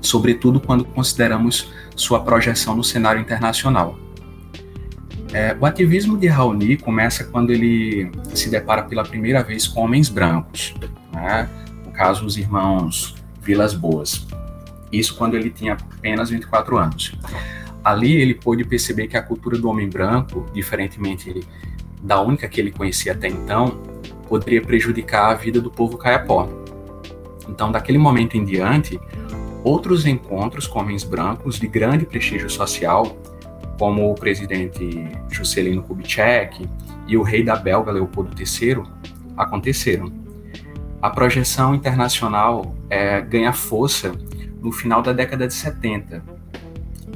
sobretudo 0.00 0.60
quando 0.60 0.84
consideramos 0.84 1.70
sua 1.94 2.20
projeção 2.20 2.74
no 2.74 2.84
cenário 2.84 3.20
internacional. 3.20 3.98
É, 5.32 5.54
o 5.60 5.66
ativismo 5.66 6.16
de 6.16 6.26
Raoni 6.26 6.76
começa 6.76 7.24
quando 7.24 7.50
ele 7.50 8.10
se 8.32 8.48
depara 8.48 8.82
pela 8.82 9.02
primeira 9.02 9.42
vez 9.42 9.68
com 9.68 9.82
homens 9.82 10.08
brancos, 10.08 10.74
né? 11.12 11.48
no 11.84 11.92
caso, 11.92 12.24
os 12.24 12.38
irmãos 12.38 13.14
Vilas 13.42 13.74
Boas. 13.74 14.26
Isso 14.90 15.16
quando 15.16 15.36
ele 15.36 15.50
tinha 15.50 15.74
apenas 15.74 16.30
24 16.30 16.78
anos. 16.78 17.12
Ali 17.84 18.12
ele 18.16 18.34
pôde 18.34 18.64
perceber 18.64 19.06
que 19.06 19.16
a 19.16 19.22
cultura 19.22 19.58
do 19.58 19.68
homem 19.68 19.88
branco, 19.88 20.46
diferentemente 20.52 21.28
da 22.02 22.20
única 22.20 22.48
que 22.48 22.60
ele 22.60 22.70
conhecia 22.70 23.12
até 23.12 23.28
então, 23.28 23.82
poderia 24.28 24.62
prejudicar 24.62 25.30
a 25.30 25.34
vida 25.34 25.60
do 25.60 25.70
povo 25.70 25.96
caiapó. 25.96 26.48
Então, 27.48 27.72
daquele 27.72 27.98
momento 27.98 28.36
em 28.36 28.44
diante, 28.44 29.00
outros 29.64 30.06
encontros 30.06 30.66
com 30.66 30.80
homens 30.80 31.02
brancos 31.02 31.58
de 31.58 31.66
grande 31.66 32.04
prestígio 32.04 32.50
social, 32.50 33.16
como 33.78 34.10
o 34.10 34.14
presidente 34.14 35.08
Juscelino 35.30 35.82
Kubitschek 35.82 36.68
e 37.06 37.16
o 37.16 37.22
rei 37.22 37.42
da 37.42 37.56
Belga 37.56 37.90
Leopoldo 37.90 38.30
III, 38.38 38.82
aconteceram. 39.36 40.12
A 41.00 41.10
projeção 41.10 41.74
internacional 41.74 42.74
é, 42.90 43.20
ganha 43.20 43.52
força 43.52 44.12
no 44.60 44.72
final 44.72 45.00
da 45.00 45.12
década 45.12 45.46
de 45.46 45.54
70, 45.54 46.22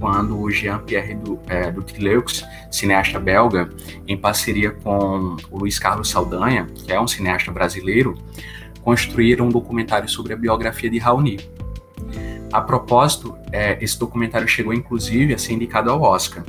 quando 0.03 0.37
o 0.37 0.51
Jean-Pierre 0.51 1.17
é, 1.47 1.71
Dutileux, 1.71 2.45
cineasta 2.73 3.21
belga, 3.21 3.71
em 4.09 4.17
parceria 4.19 4.73
com 4.73 5.37
o 5.49 5.59
Luiz 5.59 5.79
Carlos 5.79 6.11
Saldanha, 6.11 6.67
que 6.75 6.93
é 6.93 7.01
um 7.01 7.07
cineasta 7.07 7.53
brasileiro, 7.53 8.19
construíram 8.83 9.47
um 9.47 9.49
documentário 9.49 10.09
sobre 10.09 10.33
a 10.33 10.37
biografia 10.37 10.91
de 10.91 10.99
Raoni. 10.99 11.39
A 12.53 12.61
propósito, 12.61 13.39
é, 13.53 13.79
esse 13.81 13.97
documentário 13.97 14.49
chegou 14.49 14.75
inclusive 14.75 15.35
a 15.35 15.39
ser 15.39 15.53
indicado 15.53 15.89
ao 15.89 16.03
Oscar. 16.03 16.43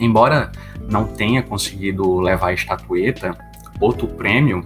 Embora 0.00 0.50
não 0.90 1.04
tenha 1.04 1.42
conseguido 1.42 2.18
levar 2.18 2.48
a 2.48 2.54
estatueta, 2.54 3.36
outro 3.78 4.08
prêmio, 4.08 4.64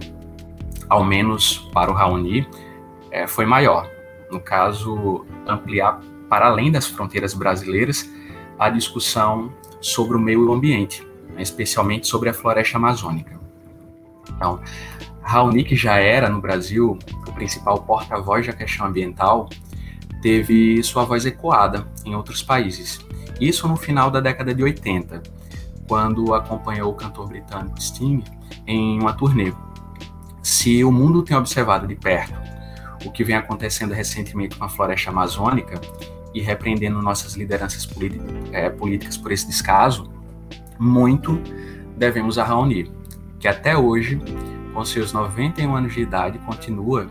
ao 0.87 1.03
menos 1.03 1.69
para 1.73 1.91
o 1.91 1.93
Raoni, 1.93 2.47
é, 3.11 3.27
foi 3.27 3.45
maior. 3.45 3.89
No 4.31 4.39
caso, 4.39 5.25
ampliar 5.45 5.99
para 6.29 6.47
além 6.47 6.71
das 6.71 6.87
fronteiras 6.87 7.33
brasileiras 7.33 8.09
a 8.57 8.69
discussão 8.69 9.53
sobre 9.81 10.17
o 10.17 10.19
meio 10.19 10.51
ambiente, 10.51 11.05
né, 11.33 11.41
especialmente 11.41 12.07
sobre 12.07 12.29
a 12.29 12.33
floresta 12.33 12.77
amazônica. 12.77 13.39
Então, 14.29 14.59
Raoni, 15.21 15.63
que 15.63 15.75
já 15.75 15.97
era 15.97 16.29
no 16.29 16.41
Brasil 16.41 16.97
o 17.27 17.31
principal 17.33 17.81
porta-voz 17.83 18.45
da 18.45 18.53
questão 18.53 18.87
ambiental, 18.87 19.49
teve 20.21 20.81
sua 20.83 21.03
voz 21.03 21.25
ecoada 21.25 21.87
em 22.05 22.15
outros 22.15 22.41
países. 22.41 22.99
Isso 23.39 23.67
no 23.67 23.75
final 23.75 24.09
da 24.09 24.19
década 24.19 24.53
de 24.53 24.63
80, 24.63 25.21
quando 25.87 26.33
acompanhou 26.33 26.91
o 26.91 26.95
cantor 26.95 27.27
britânico 27.27 27.79
Sting 27.81 28.23
em 28.65 28.99
uma 28.99 29.13
turnê. 29.13 29.53
Se 30.41 30.83
o 30.83 30.91
mundo 30.91 31.21
tem 31.23 31.35
observado 31.35 31.87
de 31.87 31.95
perto 31.95 32.33
o 33.05 33.11
que 33.11 33.23
vem 33.23 33.35
acontecendo 33.35 33.93
recentemente 33.93 34.57
com 34.57 34.65
a 34.65 34.69
floresta 34.69 35.11
amazônica 35.11 35.79
e 36.35 36.41
repreendendo 36.41 37.01
nossas 37.01 37.33
lideranças 37.35 37.87
é, 38.51 38.69
políticas 38.69 39.17
por 39.17 39.31
esse 39.31 39.47
descaso, 39.47 40.11
muito 40.77 41.41
devemos 41.97 42.37
a 42.37 42.43
Raoni, 42.43 42.91
que 43.39 43.47
até 43.47 43.77
hoje 43.77 44.21
com 44.75 44.83
seus 44.83 45.13
91 45.13 45.73
anos 45.73 45.93
de 45.93 46.01
idade, 46.01 46.37
continua 46.39 47.07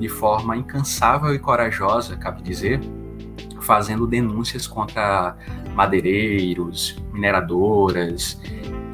de 0.00 0.08
forma 0.08 0.56
incansável 0.56 1.34
e 1.34 1.38
corajosa, 1.38 2.16
cabe 2.16 2.42
dizer, 2.42 2.80
fazendo 3.60 4.06
denúncias 4.06 4.66
contra 4.66 5.36
madeireiros, 5.74 6.96
mineradoras 7.12 8.40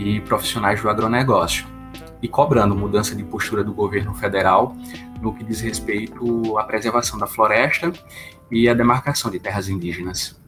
e 0.01 0.21
profissionais 0.23 0.83
do 0.83 0.91
agronegócio, 0.91 1.65
e 2.21 2.27
cobrando 2.27 2.75
mudança 2.75 3.15
de 3.15 3.23
postura 3.23 3.63
do 3.63 3.73
governo 3.73 4.13
federal 4.13 4.77
no 5.23 5.33
que 5.33 5.45
diz 5.45 5.61
respeito 5.61 6.59
à 6.59 6.65
preservação 6.65 7.21
da 7.21 7.27
floresta 7.29 7.93
e 8.51 8.69
à 8.69 8.75
demarcação 8.75 9.31
de 9.31 9.39
terras 9.39 9.69
indígenas. 9.69 10.39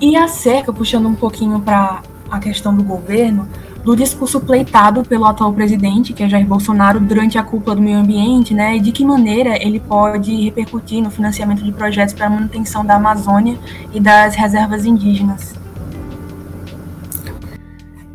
E 0.00 0.16
acerca, 0.16 0.72
puxando 0.72 1.06
um 1.06 1.14
pouquinho 1.14 1.60
para 1.60 2.02
a 2.30 2.38
questão 2.38 2.74
do 2.74 2.82
governo, 2.82 3.48
do 3.84 3.96
discurso 3.96 4.40
pleitado 4.40 5.02
pelo 5.02 5.24
atual 5.24 5.52
presidente, 5.52 6.12
que 6.12 6.22
é 6.22 6.28
Jair 6.28 6.46
Bolsonaro, 6.46 7.00
durante 7.00 7.38
a 7.38 7.42
cúpula 7.42 7.76
do 7.76 7.82
meio 7.82 7.98
ambiente, 7.98 8.54
né, 8.54 8.76
e 8.76 8.80
de 8.80 8.92
que 8.92 9.04
maneira 9.04 9.62
ele 9.62 9.80
pode 9.80 10.34
repercutir 10.44 11.02
no 11.02 11.10
financiamento 11.10 11.62
de 11.62 11.72
projetos 11.72 12.14
para 12.14 12.26
a 12.26 12.30
manutenção 12.30 12.84
da 12.84 12.96
Amazônia 12.96 13.58
e 13.92 14.00
das 14.00 14.34
reservas 14.34 14.84
indígenas. 14.84 15.54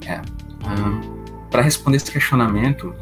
É, 0.08 0.22
um, 0.68 1.02
para 1.50 1.62
responder 1.62 1.98
esse 1.98 2.12
questionamento, 2.12 2.94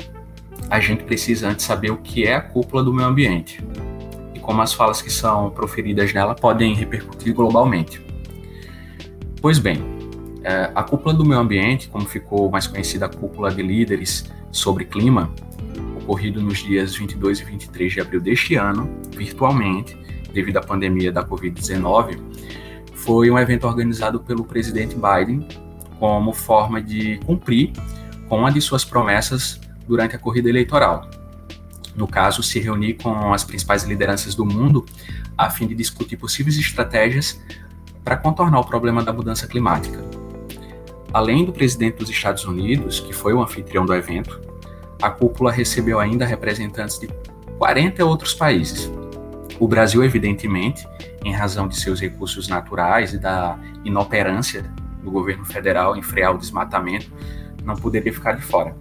a 0.73 0.79
gente 0.79 1.03
precisa 1.03 1.49
antes 1.49 1.67
saber 1.67 1.91
o 1.91 1.97
que 1.97 2.23
é 2.23 2.33
a 2.33 2.41
cúpula 2.41 2.83
do 2.83 2.91
meio 2.91 3.07
ambiente 3.07 3.63
e 4.33 4.39
como 4.39 4.59
as 4.59 4.73
falas 4.73 5.03
que 5.03 5.11
são 5.11 5.51
proferidas 5.51 6.11
nela 6.11 6.33
podem 6.33 6.73
repercutir 6.73 7.31
globalmente. 7.31 8.03
Pois 9.39 9.59
bem, 9.59 9.83
é, 10.43 10.71
a 10.73 10.81
cúpula 10.81 11.13
do 11.13 11.23
meio 11.23 11.39
ambiente, 11.39 11.87
como 11.89 12.07
ficou 12.07 12.49
mais 12.49 12.65
conhecida 12.65 13.05
a 13.05 13.09
cúpula 13.09 13.51
de 13.51 13.61
líderes 13.61 14.33
sobre 14.51 14.85
clima, 14.85 15.31
ocorrido 15.95 16.41
nos 16.41 16.63
dias 16.63 16.95
22 16.95 17.41
e 17.41 17.43
23 17.43 17.93
de 17.93 18.01
abril 18.01 18.19
deste 18.19 18.55
ano, 18.55 18.89
virtualmente, 19.11 19.95
devido 20.33 20.57
à 20.57 20.61
pandemia 20.61 21.11
da 21.11 21.23
Covid-19, 21.23 22.17
foi 22.95 23.29
um 23.29 23.37
evento 23.37 23.67
organizado 23.67 24.19
pelo 24.21 24.43
presidente 24.43 24.95
Biden 24.95 25.47
como 25.99 26.33
forma 26.33 26.81
de 26.81 27.19
cumprir 27.27 27.73
com 28.27 28.39
uma 28.39 28.51
de 28.51 28.59
suas 28.59 28.83
promessas 28.83 29.61
durante 29.87 30.15
a 30.15 30.19
corrida 30.19 30.49
eleitoral. 30.49 31.09
No 31.95 32.07
caso, 32.07 32.41
se 32.41 32.59
reunir 32.59 32.95
com 32.95 33.33
as 33.33 33.43
principais 33.43 33.83
lideranças 33.83 34.33
do 34.33 34.45
mundo 34.45 34.85
a 35.37 35.49
fim 35.49 35.67
de 35.67 35.75
discutir 35.75 36.17
possíveis 36.17 36.57
estratégias 36.57 37.39
para 38.03 38.17
contornar 38.17 38.59
o 38.59 38.65
problema 38.65 39.03
da 39.03 39.13
mudança 39.13 39.47
climática. 39.47 40.03
Além 41.13 41.45
do 41.45 41.53
presidente 41.53 41.97
dos 41.97 42.09
Estados 42.09 42.43
Unidos, 42.45 42.99
que 42.99 43.13
foi 43.13 43.33
o 43.33 43.41
anfitrião 43.41 43.85
do 43.85 43.93
evento, 43.93 44.41
a 45.01 45.09
cúpula 45.09 45.51
recebeu 45.51 45.99
ainda 45.99 46.25
representantes 46.25 46.97
de 46.99 47.07
40 47.57 48.03
outros 48.03 48.33
países. 48.33 48.91
O 49.59 49.67
Brasil, 49.67 50.03
evidentemente, 50.03 50.87
em 51.23 51.31
razão 51.31 51.67
de 51.67 51.79
seus 51.79 52.01
recursos 52.01 52.47
naturais 52.47 53.13
e 53.13 53.19
da 53.19 53.57
inoperância 53.85 54.63
do 55.03 55.11
governo 55.11 55.45
federal 55.45 55.95
em 55.95 56.01
frear 56.01 56.33
o 56.33 56.37
desmatamento, 56.37 57.11
não 57.63 57.75
poderia 57.75 58.11
ficar 58.11 58.33
de 58.33 58.41
fora. 58.41 58.75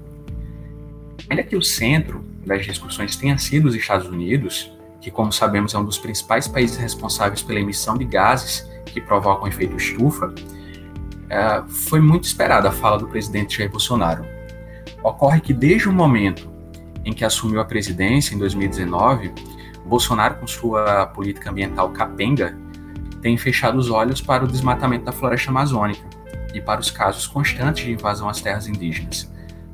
Ainda 1.29 1.43
que 1.43 1.57
o 1.57 1.63
centro 1.63 2.25
das 2.45 2.65
discussões 2.65 3.17
tenha 3.17 3.39
sido 3.39 3.67
os 3.67 3.75
Estados 3.75 4.09
Unidos, 4.09 4.73
que, 5.01 5.11
como 5.11 5.33
sabemos, 5.33 5.75
é 5.75 5.79
um 5.79 5.85
dos 5.85 5.99
principais 5.99 6.47
países 6.47 6.77
responsáveis 6.77 7.43
pela 7.43 7.61
emissão 7.61 7.97
de 7.97 8.05
gases 8.05 8.69
que 8.87 9.01
provocam 9.01 9.49
efeito 9.49 9.77
estufa, 9.77 10.33
é, 11.29 11.63
foi 11.67 12.01
muito 12.01 12.25
esperada 12.25 12.69
a 12.69 12.73
fala 12.73 12.99
do 12.99 13.09
presidente 13.09 13.57
Jair 13.57 13.71
Bolsonaro. 13.71 14.25
Ocorre 15.03 15.41
que 15.41 15.53
desde 15.53 15.89
o 15.89 15.93
momento 15.93 16.51
em 17.05 17.13
que 17.13 17.25
assumiu 17.25 17.61
a 17.61 17.65
presidência, 17.65 18.35
em 18.35 18.39
2019, 18.39 19.33
Bolsonaro, 19.85 20.37
com 20.37 20.47
sua 20.47 21.07
política 21.07 21.51
ambiental 21.51 21.91
capenga, 21.91 22.57
tem 23.21 23.37
fechado 23.37 23.79
os 23.79 23.91
olhos 23.91 24.21
para 24.21 24.45
o 24.45 24.47
desmatamento 24.47 25.05
da 25.05 25.13
floresta 25.13 25.51
amazônica 25.51 26.03
e 26.55 26.61
para 26.61 26.81
os 26.81 26.91
casos 26.91 27.27
constantes 27.27 27.85
de 27.85 27.93
invasão 27.93 28.29
às 28.29 28.41
terras 28.41 28.69
indígenas. 28.69 29.31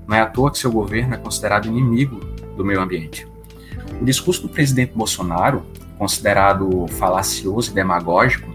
Não 0.09 0.17
é 0.17 0.21
à 0.23 0.27
toa 0.27 0.51
que 0.51 0.59
seu 0.59 0.73
governo 0.73 1.15
é 1.15 1.19
considerado 1.19 1.69
inimigo 1.69 2.19
do 2.57 2.65
meio 2.65 2.81
ambiente. 2.81 3.29
O 4.01 4.05
discurso 4.07 4.41
do 4.41 4.49
presidente 4.49 4.95
Bolsonaro, 4.95 5.67
considerado 5.99 6.89
falacioso 6.89 7.71
e 7.71 7.75
demagógico, 7.75 8.51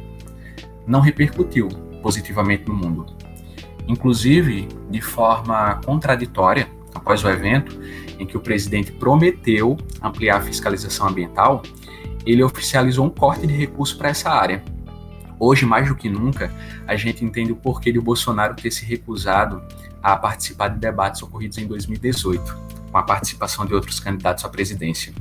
não 0.87 0.99
repercutiu 0.99 1.69
positivamente 2.01 2.67
no 2.67 2.73
mundo. 2.73 3.05
Inclusive, 3.87 4.67
de 4.89 4.99
forma 4.99 5.79
contraditória, 5.85 6.67
após 6.95 7.23
o 7.23 7.29
evento, 7.29 7.79
em 8.17 8.25
que 8.25 8.35
o 8.35 8.41
presidente 8.41 8.91
prometeu 8.91 9.77
ampliar 10.01 10.37
a 10.37 10.41
fiscalização 10.41 11.07
ambiental, 11.07 11.61
ele 12.25 12.41
oficializou 12.41 13.05
um 13.05 13.09
corte 13.11 13.45
de 13.45 13.53
recursos 13.53 13.95
para 13.95 14.09
essa 14.09 14.31
área. 14.31 14.63
Hoje, 15.39 15.65
mais 15.65 15.87
do 15.87 15.95
que 15.95 16.09
nunca, 16.09 16.51
a 16.87 16.95
gente 16.95 17.23
entende 17.23 17.51
o 17.51 17.55
porquê 17.55 17.91
de 17.91 17.99
o 17.99 18.01
Bolsonaro 18.01 18.55
ter 18.55 18.71
se 18.71 18.85
recusado 18.85 19.61
a 20.03 20.17
participar 20.17 20.67
de 20.67 20.79
debates 20.79 21.23
ocorridos 21.23 21.57
em 21.57 21.65
2018, 21.65 22.57
com 22.91 22.97
a 22.97 23.03
participação 23.03 23.65
de 23.65 23.73
outros 23.73 24.01
candidatos 24.01 24.43
à 24.43 24.49
presidência. 24.49 25.13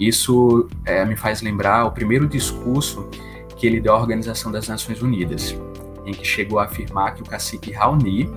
Isso 0.00 0.68
é, 0.84 1.04
me 1.04 1.14
faz 1.14 1.42
lembrar 1.42 1.84
o 1.84 1.90
primeiro 1.90 2.26
discurso 2.26 3.08
que 3.56 3.66
ele 3.66 3.80
deu 3.80 3.92
à 3.92 3.98
Organização 3.98 4.50
das 4.50 4.66
Nações 4.66 5.02
Unidas, 5.02 5.54
em 6.06 6.12
que 6.12 6.24
chegou 6.24 6.58
a 6.58 6.64
afirmar 6.64 7.14
que 7.14 7.22
o 7.22 7.24
cacique 7.26 7.72
Raoni, 7.72 8.30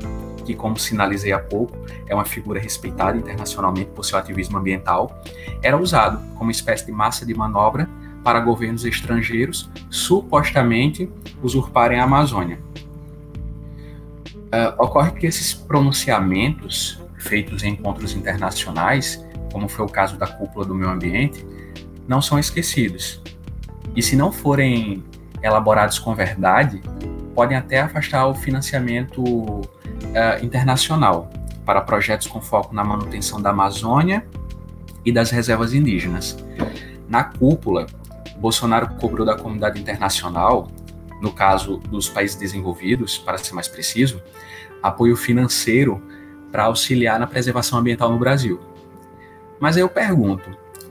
que, 0.45 0.55
como 0.55 0.77
sinalizei 0.77 1.31
há 1.31 1.39
pouco, 1.39 1.77
é 2.07 2.13
uma 2.13 2.25
figura 2.25 2.59
respeitada 2.59 3.17
internacionalmente 3.17 3.91
por 3.91 4.03
seu 4.03 4.17
ativismo 4.17 4.57
ambiental, 4.57 5.23
era 5.61 5.77
usado 5.77 6.19
como 6.35 6.51
espécie 6.51 6.85
de 6.85 6.91
massa 6.91 7.25
de 7.25 7.33
manobra 7.33 7.87
para 8.23 8.39
governos 8.39 8.83
estrangeiros 8.83 9.69
supostamente 9.89 11.09
usurparem 11.41 11.99
a 11.99 12.03
Amazônia. 12.03 12.59
Uh, 14.53 14.84
ocorre 14.84 15.12
que 15.12 15.25
esses 15.25 15.53
pronunciamentos 15.53 17.01
feitos 17.17 17.63
em 17.63 17.70
encontros 17.74 18.13
internacionais, 18.13 19.25
como 19.51 19.70
foi 19.70 19.86
o 19.86 19.89
caso 19.89 20.17
da 20.17 20.27
cúpula 20.27 20.65
do 20.65 20.75
meio 20.75 20.91
ambiente, 20.91 21.46
não 22.08 22.22
são 22.22 22.38
esquecidos. 22.38 23.22
E 23.96 24.01
se 24.01 24.15
não 24.15 24.31
forem 24.31 25.03
elaborados 25.41 26.00
com 26.00 26.13
verdade, 26.13 26.81
podem 27.34 27.58
até 27.58 27.79
afastar 27.79 28.27
o 28.27 28.36
financiamento 28.36 29.24
uh, 29.24 30.43
internacional 30.43 31.29
para 31.65 31.81
projetos 31.81 32.27
com 32.27 32.41
foco 32.41 32.75
na 32.75 32.84
manutenção 32.84 33.41
da 33.41 33.51
Amazônia 33.51 34.25
e 35.05 35.12
das 35.12 35.31
reservas 35.31 35.74
indígenas. 35.74 36.38
Na 37.08 37.24
cúpula, 37.24 37.86
Bolsonaro 38.38 38.96
cobrou 38.96 39.25
da 39.25 39.38
comunidade 39.38 39.79
internacional, 39.79 40.70
no 41.21 41.31
caso 41.31 41.77
dos 41.77 42.09
países 42.09 42.35
desenvolvidos, 42.35 43.17
para 43.17 43.37
ser 43.37 43.53
mais 43.53 43.67
preciso, 43.67 44.21
apoio 44.81 45.15
financeiro 45.15 46.01
para 46.51 46.65
auxiliar 46.65 47.19
na 47.19 47.27
preservação 47.27 47.79
ambiental 47.79 48.11
no 48.11 48.19
Brasil. 48.19 48.59
Mas 49.59 49.77
aí 49.77 49.83
eu 49.83 49.89
pergunto: 49.89 50.49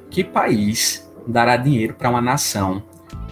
que 0.09 0.23
país 0.23 1.11
dará 1.27 1.57
dinheiro 1.57 1.95
para 1.95 2.09
uma 2.09 2.21
nação 2.21 2.83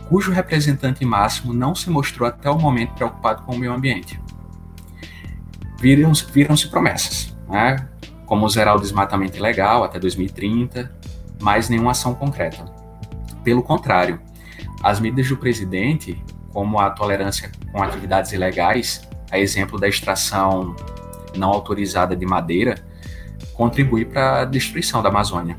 cujo 0.09 0.33
representante 0.33 1.05
máximo 1.05 1.53
não 1.53 1.75
se 1.75 1.89
mostrou 1.91 2.29
até 2.29 2.51
o 2.51 2.59
momento 2.59 2.95
preocupado 2.95 3.43
com 3.43 3.55
o 3.55 3.59
meio 3.59 3.73
ambiente. 3.73 4.21
Viram-se 5.79 6.25
viram 6.33 6.57
promessas, 6.71 7.37
né? 7.49 7.89
como 8.27 8.49
zerar 8.49 8.77
o 8.77 8.81
desmatamento 8.81 9.37
ilegal 9.37 9.85
até 9.85 9.99
2030, 9.99 10.93
mas 11.41 11.69
nenhuma 11.69 11.93
ação 11.93 12.15
concreta. 12.15 12.65
Pelo 13.45 13.63
contrário, 13.63 14.21
as 14.83 14.99
medidas 14.99 15.29
do 15.29 15.37
presidente, 15.37 16.23
como 16.59 16.81
a 16.81 16.91
tolerância 16.91 17.53
com 17.71 17.81
atividades 17.81 18.33
ilegais, 18.33 19.09
a 19.31 19.39
exemplo 19.39 19.79
da 19.79 19.87
extração 19.87 20.75
não 21.37 21.51
autorizada 21.51 22.17
de 22.17 22.27
madeira, 22.27 22.85
contribui 23.55 24.05
para 24.05 24.41
a 24.41 24.45
destruição 24.45 25.01
da 25.01 25.09
Amazônia. 25.09 25.57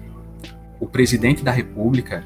O 0.78 0.86
presidente 0.86 1.42
da 1.42 1.52
República 1.52 2.26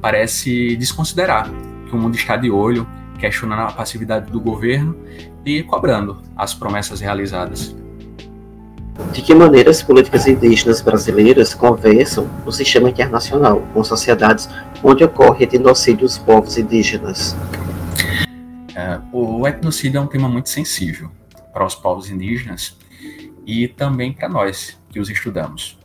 parece 0.00 0.74
desconsiderar 0.74 1.50
que 1.86 1.94
o 1.94 1.98
mundo 1.98 2.16
está 2.16 2.34
de 2.34 2.50
olho, 2.50 2.88
questionando 3.18 3.60
a 3.60 3.72
passividade 3.72 4.32
do 4.32 4.40
governo 4.40 4.96
e 5.44 5.62
cobrando 5.62 6.22
as 6.34 6.54
promessas 6.54 7.00
realizadas. 7.00 7.76
De 9.12 9.20
que 9.20 9.34
maneira 9.34 9.70
as 9.70 9.82
políticas 9.82 10.26
indígenas 10.26 10.80
brasileiras 10.80 11.52
conversam 11.52 12.26
no 12.42 12.50
sistema 12.50 12.88
internacional 12.88 13.62
com 13.74 13.84
sociedades 13.84 14.48
onde 14.82 15.04
ocorre 15.04 15.44
etnocídio 15.44 16.06
dos 16.06 16.16
povos 16.16 16.56
indígenas? 16.56 17.36
É, 18.74 19.00
o 19.12 19.46
etnocídio 19.46 19.98
é 19.98 20.00
um 20.00 20.06
tema 20.06 20.28
muito 20.28 20.48
sensível 20.48 21.10
para 21.52 21.64
os 21.64 21.74
povos 21.74 22.10
indígenas 22.10 22.76
e 23.46 23.68
também 23.68 24.12
para 24.12 24.28
nós 24.28 24.78
que 24.90 24.98
os 24.98 25.08
estudamos, 25.08 25.78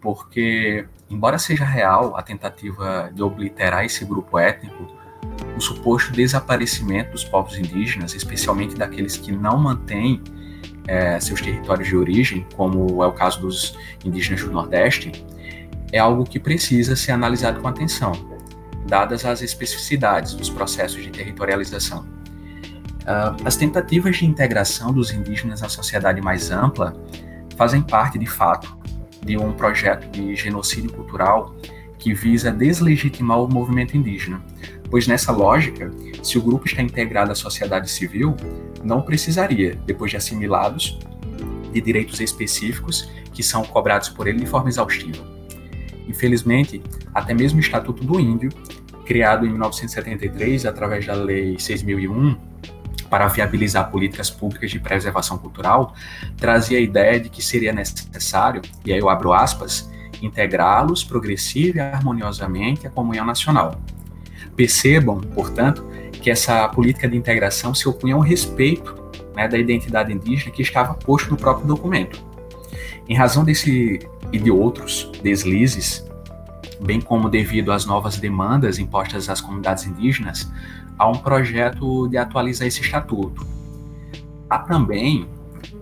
porque 0.00 0.86
embora 1.10 1.38
seja 1.38 1.64
real 1.64 2.16
a 2.16 2.22
tentativa 2.22 3.10
de 3.12 3.22
obliterar 3.22 3.84
esse 3.84 4.04
grupo 4.04 4.38
étnico, 4.38 4.86
o 5.56 5.60
suposto 5.60 6.12
desaparecimento 6.12 7.12
dos 7.12 7.24
povos 7.24 7.58
indígenas, 7.58 8.14
especialmente 8.14 8.76
daqueles 8.76 9.16
que 9.16 9.32
não 9.32 9.58
mantêm 9.58 10.22
é, 10.86 11.18
seus 11.18 11.40
territórios 11.40 11.88
de 11.88 11.96
origem, 11.96 12.46
como 12.56 13.02
é 13.02 13.06
o 13.06 13.12
caso 13.12 13.40
dos 13.40 13.76
indígenas 14.04 14.42
do 14.42 14.50
Nordeste, 14.52 15.24
é 15.92 15.98
algo 15.98 16.24
que 16.24 16.38
precisa 16.38 16.94
ser 16.94 17.12
analisado 17.12 17.60
com 17.60 17.66
atenção, 17.66 18.12
dadas 18.86 19.24
as 19.24 19.42
especificidades 19.42 20.34
dos 20.34 20.48
processos 20.48 21.02
de 21.02 21.10
territorialização. 21.10 22.17
Uh, 23.08 23.34
as 23.46 23.56
tentativas 23.56 24.18
de 24.18 24.26
integração 24.26 24.92
dos 24.92 25.10
indígenas 25.10 25.62
na 25.62 25.68
sociedade 25.70 26.20
mais 26.20 26.50
ampla 26.50 26.94
fazem 27.56 27.80
parte, 27.80 28.18
de 28.18 28.26
fato, 28.26 28.76
de 29.24 29.34
um 29.38 29.50
projeto 29.54 30.10
de 30.10 30.36
genocídio 30.36 30.92
cultural 30.92 31.56
que 31.98 32.12
visa 32.12 32.52
deslegitimar 32.52 33.42
o 33.42 33.48
movimento 33.48 33.96
indígena, 33.96 34.44
pois 34.90 35.06
nessa 35.06 35.32
lógica, 35.32 35.90
se 36.22 36.36
o 36.36 36.42
grupo 36.42 36.66
está 36.66 36.82
integrado 36.82 37.32
à 37.32 37.34
sociedade 37.34 37.90
civil, 37.90 38.36
não 38.84 39.00
precisaria, 39.00 39.74
depois 39.86 40.10
de 40.10 40.18
assimilados, 40.18 40.98
de 41.72 41.80
direitos 41.80 42.20
específicos 42.20 43.10
que 43.32 43.42
são 43.42 43.64
cobrados 43.64 44.10
por 44.10 44.26
ele 44.26 44.40
de 44.40 44.46
forma 44.46 44.68
exaustiva. 44.68 45.26
Infelizmente, 46.06 46.82
até 47.14 47.32
mesmo 47.32 47.56
o 47.56 47.60
Estatuto 47.60 48.04
do 48.04 48.20
Índio, 48.20 48.50
criado 49.06 49.46
em 49.46 49.48
1973 49.48 50.66
através 50.66 51.06
da 51.06 51.14
Lei 51.14 51.58
6001, 51.58 52.47
para 53.08 53.26
viabilizar 53.28 53.90
políticas 53.90 54.30
públicas 54.30 54.70
de 54.70 54.78
preservação 54.78 55.38
cultural, 55.38 55.94
trazia 56.36 56.78
a 56.78 56.80
ideia 56.80 57.18
de 57.18 57.28
que 57.28 57.42
seria 57.42 57.72
necessário, 57.72 58.62
e 58.84 58.92
aí 58.92 58.98
eu 58.98 59.08
abro 59.08 59.32
aspas, 59.32 59.90
integrá-los 60.22 61.04
progressiva 61.04 61.78
e 61.78 61.80
harmoniosamente 61.80 62.86
à 62.86 62.90
comunhão 62.90 63.24
nacional. 63.24 63.80
Percebam, 64.56 65.20
portanto, 65.20 65.86
que 66.12 66.30
essa 66.30 66.68
política 66.68 67.08
de 67.08 67.16
integração 67.16 67.74
se 67.74 67.88
opunha 67.88 68.14
ao 68.14 68.20
respeito 68.20 68.94
né, 69.34 69.46
da 69.46 69.56
identidade 69.56 70.12
indígena 70.12 70.50
que 70.50 70.62
estava 70.62 70.94
posto 70.94 71.30
no 71.30 71.36
próprio 71.36 71.66
documento. 71.66 72.22
Em 73.08 73.14
razão 73.14 73.44
desse 73.44 74.00
e 74.32 74.38
de 74.38 74.50
outros 74.50 75.10
deslizes, 75.22 76.04
bem 76.80 77.00
como 77.00 77.28
devido 77.28 77.72
às 77.72 77.84
novas 77.84 78.16
demandas 78.16 78.78
impostas 78.78 79.28
às 79.28 79.40
comunidades 79.40 79.86
indígenas, 79.86 80.50
há 80.98 81.08
um 81.08 81.16
projeto 81.16 82.08
de 82.08 82.16
atualizar 82.16 82.66
esse 82.66 82.80
estatuto. 82.80 83.46
Há 84.48 84.60
também, 84.60 85.28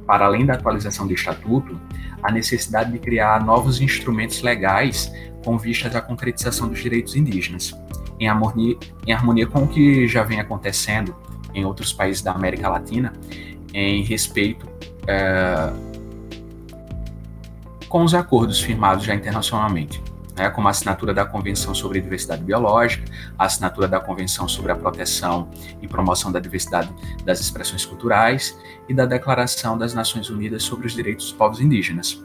para 0.07 0.27
além 0.27 0.47
da 0.47 0.55
atualização 0.55 1.07
do 1.07 1.13
estatuto, 1.13 1.79
a 2.23 2.33
necessidade 2.33 2.93
de 2.93 2.99
criar 2.99 3.45
novos 3.45 3.81
instrumentos 3.81 4.43
legais 4.43 5.13
com 5.45 5.57
vistas 5.59 5.95
à 5.95 6.01
concretização 6.01 6.69
dos 6.69 6.81
direitos 6.81 7.15
indígenas, 7.15 7.75
em 8.19 8.29
harmonia, 8.29 8.77
em 9.07 9.13
harmonia 9.13 9.47
com 9.47 9.65
o 9.65 9.69
que 9.69 10.09
já 10.09 10.25
vem 10.25 10.41
acontecendo 10.41 11.15
em 11.55 11.65
outros 11.65 11.93
países 11.93 12.23
da 12.23 12.33
América 12.33 12.69
Latina, 12.69 13.13
em 13.73 14.03
respeito 14.03 14.67
é, 15.07 15.73
com 17.89 18.03
os 18.03 18.15
acordos 18.15 18.61
firmados 18.61 19.05
já 19.05 19.15
internacionalmente 19.15 20.03
né, 20.37 20.51
como 20.51 20.69
a 20.69 20.71
assinatura 20.71 21.15
da 21.15 21.25
Convenção 21.25 21.75
sobre 21.75 22.01
Diversidade 22.01 22.45
Biológica, 22.45 23.05
a 23.39 23.47
assinatura 23.47 23.89
da 23.89 23.99
Convenção 23.99 24.47
sobre 24.47 24.71
a 24.71 24.77
Proteção 24.77 25.49
e 25.81 25.89
Promoção 25.89 26.31
da 26.31 26.39
Diversidade 26.39 26.93
das 27.25 27.41
Expressões 27.41 27.85
Culturais 27.85 28.59
e 28.89 28.95
da 28.95 29.07
Declaração 29.07 29.79
das 29.79 29.95
Nações 29.95 30.29
Unidas 30.29 30.63
sobre 30.63 30.87
os 30.87 30.93
Direitos 30.93 31.27
dos 31.27 31.35
Povos 31.35 31.61
Indígenas. 31.61 32.23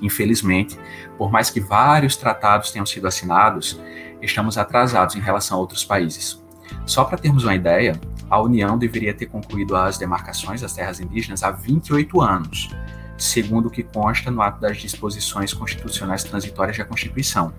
Infelizmente, 0.00 0.78
por 1.16 1.30
mais 1.30 1.50
que 1.50 1.60
vários 1.60 2.16
tratados 2.16 2.70
tenham 2.70 2.86
sido 2.86 3.08
assinados, 3.08 3.80
estamos 4.22 4.58
atrasados 4.58 5.16
em 5.16 5.20
relação 5.20 5.56
a 5.56 5.60
outros 5.60 5.84
países. 5.84 6.42
Só 6.86 7.04
para 7.04 7.18
termos 7.18 7.44
uma 7.44 7.54
ideia, 7.54 7.98
a 8.30 8.40
União 8.40 8.76
deveria 8.76 9.14
ter 9.14 9.26
concluído 9.26 9.74
as 9.74 9.96
demarcações 9.96 10.60
das 10.60 10.74
terras 10.74 11.00
indígenas 11.00 11.42
há 11.42 11.50
28 11.50 12.20
anos, 12.20 12.68
segundo 13.18 13.66
o 13.66 13.70
que 13.70 13.82
consta 13.82 14.30
no 14.30 14.40
ato 14.40 14.60
das 14.60 14.78
disposições 14.78 15.52
constitucionais 15.52 16.24
transitórias 16.24 16.78
da 16.78 16.84
Constituição, 16.84 17.52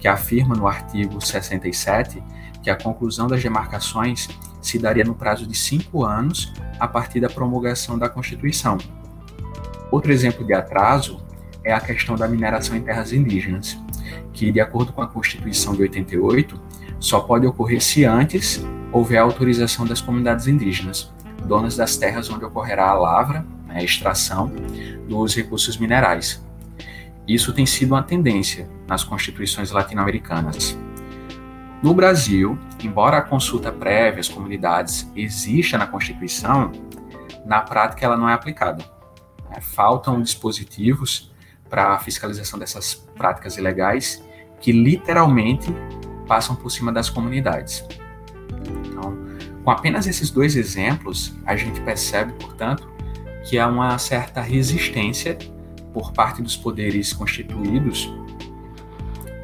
que 0.00 0.08
afirma 0.08 0.56
no 0.56 0.66
artigo 0.66 1.20
67 1.24 2.22
que 2.62 2.70
a 2.70 2.76
conclusão 2.76 3.28
das 3.28 3.42
demarcações 3.42 4.28
se 4.60 4.78
daria 4.78 5.04
no 5.04 5.14
prazo 5.14 5.46
de 5.46 5.56
cinco 5.56 6.04
anos 6.04 6.52
a 6.80 6.88
partir 6.88 7.20
da 7.20 7.28
promulgação 7.28 7.98
da 7.98 8.08
Constituição. 8.08 8.78
Outro 9.90 10.10
exemplo 10.10 10.44
de 10.44 10.54
atraso 10.54 11.22
é 11.62 11.72
a 11.72 11.80
questão 11.80 12.16
da 12.16 12.26
mineração 12.26 12.74
em 12.74 12.80
terras 12.80 13.12
indígenas, 13.12 13.78
que, 14.32 14.50
de 14.50 14.60
acordo 14.60 14.92
com 14.92 15.02
a 15.02 15.06
Constituição 15.06 15.74
de 15.74 15.82
88, 15.82 16.60
só 16.98 17.20
pode 17.20 17.46
ocorrer 17.46 17.82
se 17.82 18.04
antes 18.04 18.64
houver 18.90 19.18
autorização 19.18 19.86
das 19.86 20.00
comunidades 20.00 20.46
indígenas, 20.46 21.12
donas 21.44 21.76
das 21.76 21.96
terras 21.96 22.30
onde 22.30 22.44
ocorrerá 22.44 22.88
a 22.88 22.94
lavra, 22.94 23.46
né, 23.66 23.76
a 23.80 23.82
extração 23.82 24.50
dos 25.08 25.34
recursos 25.34 25.76
minerais. 25.76 26.44
Isso 27.26 27.52
tem 27.52 27.64
sido 27.64 27.92
uma 27.92 28.02
tendência 28.02 28.68
nas 28.86 29.02
constituições 29.02 29.70
latino-americanas. 29.70 30.76
No 31.82 31.92
Brasil, 31.94 32.58
embora 32.82 33.18
a 33.18 33.22
consulta 33.22 33.70
prévia 33.70 34.20
às 34.20 34.28
comunidades 34.28 35.10
exista 35.14 35.76
na 35.76 35.86
Constituição, 35.86 36.72
na 37.44 37.60
prática 37.60 38.04
ela 38.06 38.16
não 38.16 38.28
é 38.28 38.32
aplicada. 38.32 38.84
É, 39.50 39.60
faltam 39.60 40.20
dispositivos 40.22 41.30
para 41.68 41.94
a 41.94 41.98
fiscalização 41.98 42.58
dessas 42.58 42.94
práticas 42.94 43.56
ilegais 43.56 44.24
que 44.60 44.72
literalmente 44.72 45.70
passam 46.26 46.56
por 46.56 46.70
cima 46.70 46.90
das 46.90 47.10
comunidades. 47.10 47.84
Então, 48.86 49.16
com 49.62 49.70
apenas 49.70 50.06
esses 50.06 50.30
dois 50.30 50.56
exemplos, 50.56 51.34
a 51.44 51.54
gente 51.54 51.80
percebe, 51.80 52.32
portanto, 52.32 52.88
que 53.44 53.58
há 53.58 53.66
uma 53.66 53.96
certa 53.98 54.40
resistência 54.40 55.36
por 55.92 56.12
parte 56.12 56.42
dos 56.42 56.56
poderes 56.56 57.12
constituídos 57.12 58.12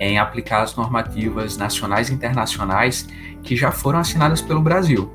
em 0.00 0.18
aplicar 0.18 0.62
as 0.62 0.74
normativas 0.74 1.58
nacionais 1.58 2.08
e 2.08 2.14
internacionais 2.14 3.06
que 3.42 3.54
já 3.54 3.70
foram 3.70 3.98
assinadas 3.98 4.40
pelo 4.40 4.62
Brasil, 4.62 5.10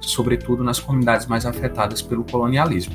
sobretudo 0.00 0.64
nas 0.64 0.80
comunidades 0.80 1.26
mais 1.26 1.44
afetadas 1.44 2.00
pelo 2.00 2.24
colonialismo. 2.24 2.94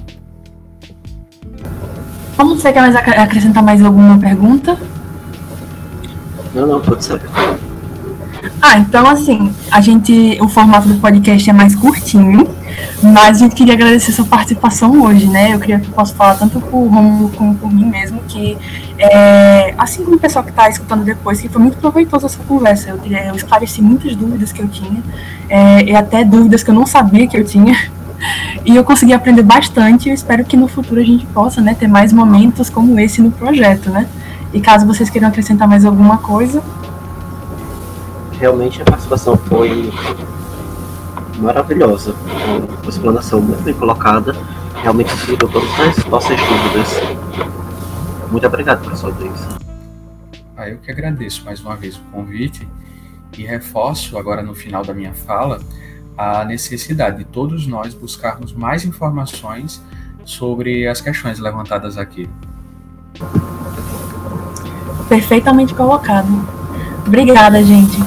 Como 2.36 2.56
você 2.56 2.74
quer 2.74 2.82
mais 2.82 2.96
acrescentar 2.96 3.64
mais 3.64 3.84
alguma 3.84 4.18
pergunta? 4.18 4.78
Não, 6.54 6.66
não, 6.66 6.82
pode 6.82 7.06
ser. 7.06 7.22
Ah, 8.62 8.80
então 8.80 9.08
assim, 9.08 9.54
a 9.72 9.80
gente, 9.80 10.38
o 10.42 10.48
formato 10.48 10.88
do 10.88 11.00
podcast 11.00 11.48
é 11.48 11.54
mais 11.54 11.76
curtinho, 11.76 12.57
mas 13.02 13.40
gente 13.40 13.56
queria 13.56 13.74
agradecer 13.74 14.12
sua 14.12 14.26
participação 14.26 15.02
hoje, 15.04 15.28
né? 15.28 15.54
Eu 15.54 15.60
queria 15.60 15.80
que 15.80 15.88
eu 15.88 15.94
possa 15.94 16.14
falar 16.14 16.36
tanto 16.36 16.60
por 16.60 16.88
Romulo 16.88 17.30
como 17.30 17.56
por 17.56 17.72
mim 17.72 17.86
mesmo, 17.86 18.22
que 18.28 18.58
é, 18.98 19.74
assim 19.78 20.04
como 20.04 20.16
o 20.16 20.20
pessoal 20.20 20.44
que 20.44 20.52
está 20.52 20.70
escutando 20.70 21.04
depois, 21.04 21.40
que 21.40 21.50
foi 21.50 21.62
muito 21.62 21.78
proveitosa 21.78 22.26
essa 22.26 22.40
conversa. 22.48 22.90
Eu, 22.90 23.00
eu 23.06 23.36
esclareci 23.36 23.82
muitas 23.82 24.16
dúvidas 24.16 24.52
que 24.52 24.62
eu 24.62 24.68
tinha, 24.68 25.04
é, 25.50 25.84
e 25.84 25.96
até 25.96 26.24
dúvidas 26.24 26.64
que 26.64 26.72
eu 26.72 26.76
não 26.76 26.86
sabia 26.86 27.28
que 27.28 27.38
eu 27.38 27.44
tinha. 27.44 27.76
E 28.66 28.76
eu 28.76 28.84
consegui 28.84 29.14
aprender 29.14 29.44
bastante. 29.44 30.10
Eu 30.10 30.16
espero 30.16 30.44
que 30.44 30.58
no 30.58 30.68
futuro 30.68 31.00
a 31.00 31.04
gente 31.04 31.26
possa 31.28 31.62
né, 31.62 31.76
ter 31.76 31.88
mais 31.88 32.12
momentos 32.12 32.70
como 32.70 33.00
esse 33.00 33.22
no 33.22 33.32
projeto, 33.32 33.92
né? 33.92 34.08
E 34.52 34.60
caso 34.60 34.88
vocês 34.88 35.10
queiram 35.10 35.28
acrescentar 35.28 35.68
mais 35.68 35.86
alguma 35.86 36.18
coisa. 36.18 36.64
Realmente 38.40 38.82
a 38.82 38.86
participação 38.86 39.38
foi 39.38 39.92
maravilhosa, 41.38 42.16
uma 42.82 42.90
explanação 42.90 43.42
muito 43.42 43.62
bem 43.64 43.74
colocada, 43.74 44.36
realmente 44.82 45.14
explicou 45.14 45.50
todas 45.50 45.70
as 45.80 46.06
nossas 46.06 46.40
dúvidas. 46.40 46.94
Muito 48.32 48.46
obrigado, 48.46 48.82
professor 48.82 49.14
Deus. 49.14 49.40
Ah, 50.56 50.70
eu 50.70 50.78
que 50.80 50.92
agradeço 50.92 51.46
mais 51.46 51.62
uma 51.62 51.76
vez 51.76 51.96
o 51.96 52.02
convite 52.12 52.68
e 53.38 53.44
reforço 53.44 54.18
agora 54.18 54.42
no 54.42 54.56
final 54.56 54.84
da 54.84 54.94
minha 54.94 55.14
fala 55.14 55.60
a 56.18 56.44
necessidade 56.44 57.20
de 57.20 57.26
todos 57.26 57.68
nós 57.68 57.94
buscarmos 57.94 58.52
mais 58.52 58.84
informações 58.84 59.82
sobre 60.26 60.88
as 60.88 61.00
questões 61.00 61.40
levantadas 61.40 61.98
aqui. 61.98 62.28
Perfeitamente 65.08 65.74
colocado. 65.76 66.28
Obrigada, 67.06 67.64
gente. 67.64 67.98